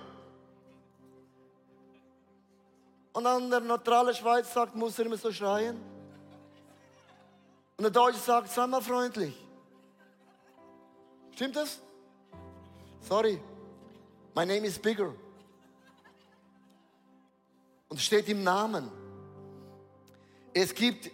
Und 3.12 3.24
dann 3.24 3.50
der 3.50 3.60
neutrale 3.60 4.14
Schweiz 4.14 4.52
sagt, 4.52 4.76
muss 4.76 4.98
er 4.98 5.06
immer 5.06 5.16
so 5.16 5.32
schreien. 5.32 5.76
Und 7.76 7.82
der 7.82 7.90
Deutsche 7.90 8.20
sagt, 8.20 8.50
sei 8.50 8.66
mal 8.68 8.80
freundlich. 8.80 9.47
Stimmt 11.38 11.54
das? 11.54 11.78
Sorry, 13.00 13.40
my 14.34 14.44
name 14.44 14.66
is 14.66 14.76
bigger. 14.76 15.14
Und 17.88 18.00
steht 18.00 18.28
im 18.28 18.42
Namen. 18.42 18.90
Es 20.52 20.74
gibt 20.74 21.12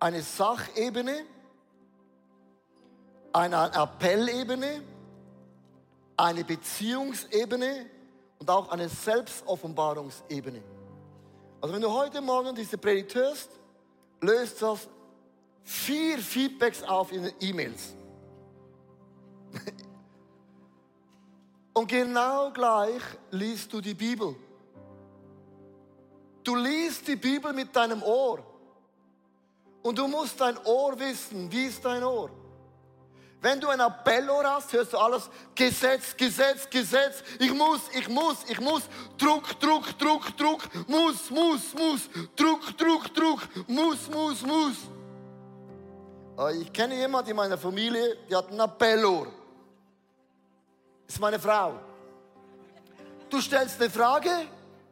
eine 0.00 0.20
Sachebene, 0.20 1.24
eine 3.32 3.72
Appellebene, 3.72 4.82
eine 6.16 6.42
Beziehungsebene 6.42 7.86
und 8.40 8.50
auch 8.50 8.68
eine 8.72 8.88
Selbstoffenbarungsebene. 8.88 10.60
Also 11.60 11.72
wenn 11.72 11.82
du 11.82 11.92
heute 11.92 12.20
Morgen 12.20 12.52
diese 12.56 12.76
Predigt 12.76 13.14
hörst, 13.14 13.50
löst 14.20 14.60
das 14.60 14.88
vier 15.62 16.18
Feedbacks 16.18 16.82
auf 16.82 17.12
in 17.12 17.22
den 17.22 17.34
E-Mails. 17.38 17.94
Und 21.74 21.86
genau 21.86 22.50
gleich 22.50 23.02
liest 23.30 23.72
du 23.72 23.80
die 23.80 23.94
Bibel. 23.94 24.34
Du 26.42 26.56
liest 26.56 27.06
die 27.06 27.16
Bibel 27.16 27.52
mit 27.52 27.74
deinem 27.74 28.02
Ohr. 28.02 28.44
Und 29.82 29.98
du 29.98 30.06
musst 30.06 30.40
dein 30.40 30.58
Ohr 30.64 30.98
wissen. 30.98 31.50
Wie 31.50 31.66
ist 31.66 31.84
dein 31.84 32.02
Ohr? 32.02 32.30
Wenn 33.42 33.58
du 33.58 33.68
ein 33.68 33.80
Appellohr 33.80 34.44
hast, 34.44 34.72
hörst 34.72 34.92
du 34.92 34.98
alles 34.98 35.30
Gesetz, 35.54 36.14
Gesetz, 36.14 36.68
Gesetz. 36.68 37.22
Ich 37.38 37.52
muss, 37.54 37.80
ich 37.94 38.08
muss, 38.08 38.44
ich 38.48 38.60
muss. 38.60 38.82
Druck, 39.16 39.58
Druck, 39.58 39.98
Druck, 39.98 40.36
Druck. 40.36 40.68
Muss, 40.86 41.30
muss, 41.30 41.72
muss. 41.72 42.10
Druck, 42.36 42.76
Druck, 42.76 43.14
Druck. 43.14 43.40
Muss, 43.66 44.10
muss, 44.10 44.42
muss. 44.42 44.76
Ah, 46.36 46.50
ich 46.50 46.70
kenne 46.72 46.96
jemanden 46.96 47.30
in 47.30 47.36
meiner 47.36 47.56
Familie, 47.56 48.18
die 48.28 48.36
hat 48.36 48.50
ein 48.50 48.60
Appellohr. 48.60 49.28
Ist 51.10 51.18
meine 51.18 51.40
Frau. 51.40 51.74
Du 53.28 53.40
stellst 53.40 53.80
eine 53.80 53.90
Frage, 53.90 54.30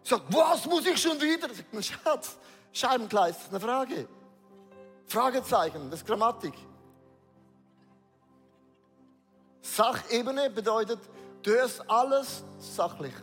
Sagt, 0.02 0.34
was 0.34 0.66
muss 0.66 0.84
ich 0.84 1.00
schon 1.00 1.20
wieder? 1.20 1.48
Sagt 1.48 1.72
man, 1.72 1.80
Schatz, 1.80 2.36
Scheibenkleid, 2.72 3.36
ist 3.36 3.50
eine 3.50 3.60
Frage. 3.60 4.08
Fragezeichen, 5.06 5.88
das 5.92 6.00
ist 6.00 6.06
Grammatik. 6.06 6.54
Sachebene 9.62 10.50
bedeutet, 10.50 10.98
du 11.42 11.52
hörst 11.52 11.88
alles 11.88 12.42
sachlich. 12.58 13.14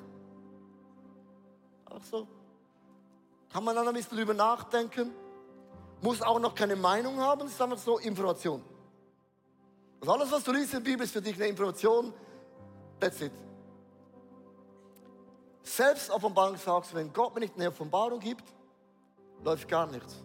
Ach 1.90 2.04
so. 2.10 2.26
Kann 3.52 3.66
man 3.66 3.76
dann 3.76 3.90
ein 3.90 3.94
bisschen 3.94 4.16
drüber 4.18 4.34
nachdenken? 4.34 5.12
Muss 6.02 6.22
auch 6.22 6.40
noch 6.40 6.56
keine 6.56 6.78
Meinung 6.78 7.20
haben, 7.20 7.42
das 7.42 7.52
ist 7.52 7.62
einfach 7.62 7.78
so 7.78 7.98
Information. 7.98 8.64
Also 10.00 10.14
alles, 10.14 10.32
was 10.32 10.46
du 10.46 10.54
liest 10.54 10.74
in 10.74 10.82
der 10.82 10.92
Bibel, 10.92 11.04
ist 11.04 11.12
für 11.12 11.22
dich 11.22 11.36
eine 11.36 11.48
Information. 11.48 12.14
That's 13.00 13.22
it. 13.22 13.32
Selbstoffenbarung 15.64 16.58
sagst 16.58 16.92
du, 16.92 16.96
wenn 16.96 17.12
Gott 17.12 17.34
mir 17.34 17.42
nicht 17.42 17.56
eine 17.56 17.70
Offenbarung 17.70 18.20
gibt, 18.20 18.44
läuft 19.44 19.68
gar 19.68 19.88
nichts. 19.88 20.24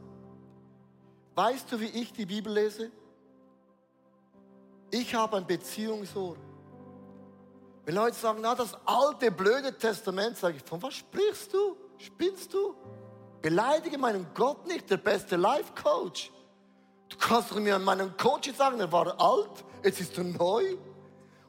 Weißt 1.35 1.73
du, 1.73 1.81
wie 1.81 1.87
ich 1.87 2.13
die 2.13 2.27
Bibel 2.27 2.53
lese? 2.53 2.91
Ich 4.91 5.15
habe 5.15 5.39
ein 5.39 5.47
Beziehungsohr. 5.47 6.37
Wenn 7.85 7.95
Leute 7.95 8.17
sagen, 8.17 8.41
na, 8.43 8.55
das 8.55 8.77
alte, 8.85 9.31
blöde 9.31 9.77
Testament, 9.77 10.37
sage 10.37 10.59
ich, 10.59 10.63
von 10.63 10.83
was 10.83 10.95
sprichst 10.95 11.53
du? 11.55 11.77
Spinnst 11.97 12.53
du? 12.53 12.75
Beleidige 13.41 13.97
meinen 13.97 14.27
Gott 14.35 14.67
nicht, 14.67 14.91
der 14.91 14.99
beste 14.99 15.37
Life-Coach. 15.37 16.31
Du 17.09 17.17
kannst 17.17 17.55
mir 17.55 17.79
meinen 17.79 18.17
Coach 18.17 18.53
sagen, 18.55 18.79
er 18.81 18.93
war 18.93 19.19
alt, 19.21 19.65
jetzt 19.83 20.01
ist 20.01 20.17
er 20.19 20.25
neu. 20.25 20.77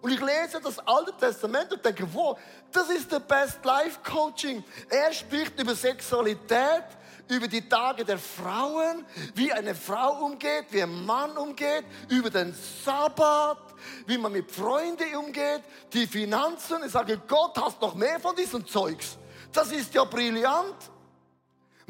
Und 0.02 0.12
ich 0.12 0.20
lese 0.20 0.60
das 0.64 0.80
Alte 0.80 1.14
Testament 1.18 1.72
und 1.72 1.86
denke, 1.86 2.08
wow, 2.12 2.38
das 2.72 2.90
ist 2.90 3.12
der 3.12 3.20
Best 3.20 3.64
Life 3.64 4.00
Coaching. 4.04 4.64
Er 4.90 5.14
spricht 5.14 5.60
über 5.60 5.76
Sexualität, 5.76 6.86
über 7.28 7.48
die 7.48 7.68
Tage 7.68 8.04
der 8.04 8.18
Frauen, 8.18 9.06
wie 9.36 9.52
eine 9.52 9.76
Frau 9.76 10.26
umgeht, 10.26 10.66
wie 10.72 10.82
ein 10.82 11.06
Mann 11.06 11.38
umgeht, 11.38 11.86
über 12.10 12.30
den 12.30 12.54
Sabbat, 12.84 13.60
wie 14.08 14.18
man 14.18 14.32
mit 14.32 14.52
Freunden 14.52 15.16
umgeht, 15.16 15.62
die 15.94 16.08
Finanzen. 16.08 16.78
Ich 16.86 16.92
sage, 16.92 17.22
Gott 17.28 17.58
hast 17.58 17.80
noch 17.80 17.94
mehr 17.96 18.20
von 18.20 18.36
diesem 18.36 18.66
Zeugs. 18.66 19.18
Das 19.54 19.72
ist 19.72 19.94
ja 19.94 20.04
brillant. 20.04 20.76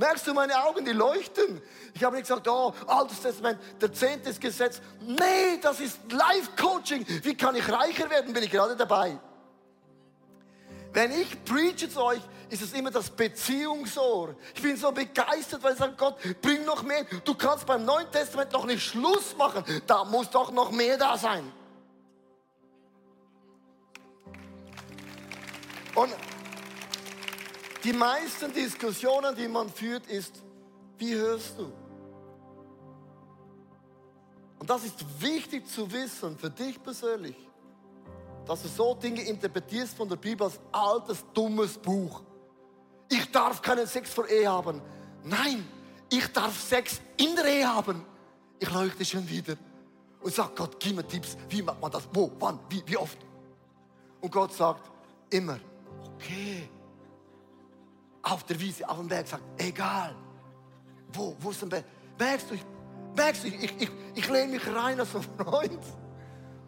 Merkst 0.02 0.26
du 0.26 0.34
meine 0.34 0.64
Augen, 0.64 0.84
die 0.84 0.94
leuchten? 0.94 1.62
Ich 1.94 2.04
habe 2.04 2.16
nicht 2.16 2.28
gesagt, 2.28 2.48
oh, 2.48 2.74
Altes 2.88 3.22
Testament, 3.22 3.60
der 3.80 3.94
zehnte 3.94 4.34
Gesetz. 4.34 4.82
Nee, 5.00 5.60
das 5.62 5.80
ist 5.80 6.00
Life-Coaching. 6.12 7.06
Wie 7.22 7.38
kann 7.38 7.56
ich 7.56 7.72
reicher 7.72 8.10
werden? 8.10 8.34
Bin 8.34 8.42
ich 8.42 8.50
gerade 8.50 8.76
dabei. 8.76 9.20
Wenn 10.92 11.12
ich 11.12 11.46
preache 11.46 11.88
zu 11.88 12.02
euch, 12.02 12.22
ist 12.50 12.64
es 12.64 12.74
immer 12.74 12.90
das 12.90 13.12
Beziehungsohr. 13.12 14.36
Ich 14.56 14.62
bin 14.64 14.76
so 14.76 14.92
begeistert, 14.92 15.62
weil 15.62 15.74
ich 15.74 15.78
sage, 15.80 15.94
Gott, 15.96 16.16
bring 16.42 16.66
noch 16.66 16.82
mehr. 16.82 17.06
Du 17.24 17.36
kannst 17.36 17.68
beim 17.68 17.86
Neuen 17.86 18.10
Testament 18.12 18.52
noch 18.54 18.66
nicht 18.66 18.84
Schluss 18.84 19.38
machen. 19.38 19.64
Da 19.86 20.04
muss 20.04 20.32
doch 20.32 20.52
noch 20.52 20.72
mehr 20.72 20.98
da 20.98 21.16
sein. 21.16 21.44
Und 25.94 26.12
die 27.84 27.94
meisten 27.94 28.54
Diskussionen, 28.54 29.36
die 29.36 29.48
man 29.48 29.70
führt, 29.70 30.08
ist, 30.08 30.44
wie 30.98 31.16
hörst 31.16 31.58
du? 31.58 31.72
Und 34.60 34.70
das 34.70 34.84
ist 34.84 35.04
wichtig 35.20 35.68
zu 35.68 35.92
wissen 35.92 36.38
für 36.38 36.50
dich 36.50 36.82
persönlich, 36.82 37.36
dass 38.46 38.62
du 38.62 38.68
so 38.68 38.94
Dinge 38.94 39.24
interpretierst 39.24 39.96
von 39.98 40.08
der 40.08 40.18
Bibel 40.18 40.46
als 40.46 40.60
altes, 40.72 41.26
dummes 41.34 41.78
Buch. 41.78 42.22
Ich 43.10 43.32
darf 43.32 43.62
keinen 43.62 43.88
Sex 43.88 44.14
vor 44.14 44.28
Ehe 44.28 44.48
haben. 44.48 44.82
Nein, 45.24 45.68
ich 46.10 46.28
darf 46.28 46.60
Sex 46.60 47.02
in 47.18 47.36
der 47.36 47.46
Ehe 47.46 47.68
haben. 47.68 48.06
Ich 48.60 48.72
leuchte 48.72 49.04
schon 49.04 49.28
wieder 49.28 49.56
und 50.22 50.34
sage, 50.34 50.52
Gott, 50.56 50.80
gib 50.80 50.96
mir 50.96 51.08
Tipps, 51.08 51.36
wie 51.50 51.64
macht 51.64 51.82
man 51.82 51.92
das, 51.92 52.08
wo, 52.14 52.32
wann, 52.40 52.60
wie, 52.70 52.84
wie 52.86 52.98
oft. 52.98 53.18
Und 54.22 54.32
Gott 54.32 54.54
sagt, 54.54 54.92
immer, 55.32 55.60
okay, 56.16 56.70
auf 58.24 58.44
der 58.44 58.60
Wiese, 58.60 58.88
auf 58.88 58.98
dem 58.98 59.08
Berg, 59.08 59.28
sagt, 59.28 59.44
egal, 59.58 60.16
wo, 61.14 61.36
wo 61.40 61.50
ist 61.50 61.62
der 61.62 61.68
Berg? 61.68 61.86
Merkst 62.18 62.50
du, 62.50 62.56
ich, 62.56 62.66
merkst 63.16 63.44
du, 63.44 63.48
ich, 63.48 63.82
ich, 63.82 63.92
ich, 64.16 64.30
lehne 64.30 64.54
mich 64.54 64.68
rein 64.68 65.00
als 65.00 65.16
ein 65.16 65.24
Freund. 65.24 65.80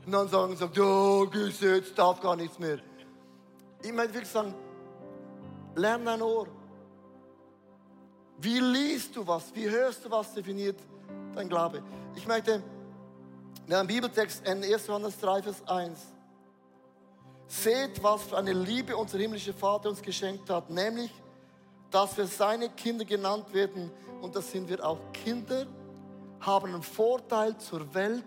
Und 0.06 0.12
dann 0.12 0.28
sagen 0.28 0.56
sie, 0.56 0.66
ja, 0.66 1.26
gehst 1.26 1.62
jetzt, 1.62 1.98
darf 1.98 2.20
gar 2.20 2.36
nichts 2.36 2.60
mehr. 2.60 2.80
Ich 3.82 3.94
möchte 3.94 4.16
wirklich 4.16 4.32
sagen, 4.32 4.54
lern 5.76 6.06
dein 6.06 6.22
Ohr. 6.22 6.48
Wie 8.40 8.60
liest 8.60 9.16
du 9.16 9.26
was? 9.26 9.54
Wie 9.54 9.70
hörst 9.70 10.04
du 10.06 10.12
was 10.12 10.34
definiert 10.34 10.80
dein 11.36 11.48
Glaube? 11.48 11.84
Ich 12.16 12.28
möchte, 12.28 12.64
in 13.68 13.74
einem 13.74 13.88
Bibeltext 13.88 14.46
in 14.46 14.64
1. 14.64 14.88
Johannes 14.88 15.20
3, 15.20 15.44
Vers 15.44 15.68
1. 15.68 16.00
Seht, 17.48 18.02
was 18.02 18.24
für 18.24 18.38
eine 18.38 18.52
Liebe 18.52 18.98
unser 18.98 19.18
himmlischer 19.18 19.54
Vater 19.54 19.90
uns 19.90 20.02
geschenkt 20.02 20.50
hat, 20.50 20.70
nämlich, 20.70 21.12
dass 21.94 22.18
wir 22.18 22.26
seine 22.26 22.70
Kinder 22.70 23.06
genannt 23.06 23.54
werden 23.54 23.92
und 24.22 24.36
das 24.36 24.52
sind 24.52 24.68
wir 24.68 24.84
auch 24.84 24.98
Kinder, 25.14 25.68
haben 26.40 26.74
einen 26.74 26.82
Vorteil 26.82 27.56
zur 27.58 27.94
Welt, 27.94 28.26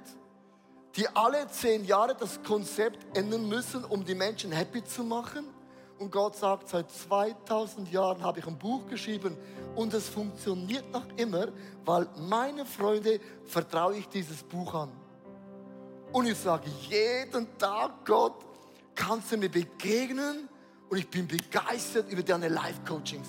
die 0.95 1.09
alle 1.09 1.49
zehn 1.49 1.85
Jahre 1.85 2.15
das 2.15 2.41
Konzept 2.45 3.17
ändern 3.17 3.49
müssen, 3.49 3.85
um 3.85 4.05
die 4.05 4.15
Menschen 4.15 4.53
happy 4.53 4.85
zu 4.85 5.03
machen. 5.03 5.49
Und 5.99 6.13
Gott 6.13 6.37
sagt, 6.37 6.69
seit 6.69 6.91
2000 6.91 7.91
Jahren 7.91 8.23
habe 8.23 8.39
ich 8.39 8.47
ein 8.47 8.57
Buch 8.57 8.87
geschrieben 8.87 9.37
und 9.75 9.93
es 9.95 10.09
funktioniert 10.09 10.91
noch 10.93 11.07
immer, 11.17 11.49
weil 11.85 12.07
meine 12.17 12.65
Freunde 12.65 13.19
vertraue 13.47 13.97
ich 13.97 14.09
dieses 14.09 14.45
Buch 14.45 14.75
an. 14.75 14.93
Und 16.13 16.27
ich 16.27 16.39
sage 16.39 16.71
jeden 16.89 17.59
Tag, 17.59 18.05
Gott, 18.05 18.45
kannst 18.95 19.33
du 19.33 19.39
mir 19.39 19.51
begegnen? 19.51 20.49
Und 20.89 20.99
ich 20.99 21.11
bin 21.11 21.27
begeistert 21.27 22.13
über 22.13 22.23
deine 22.23 22.49
Life-Coachings. 22.49 23.29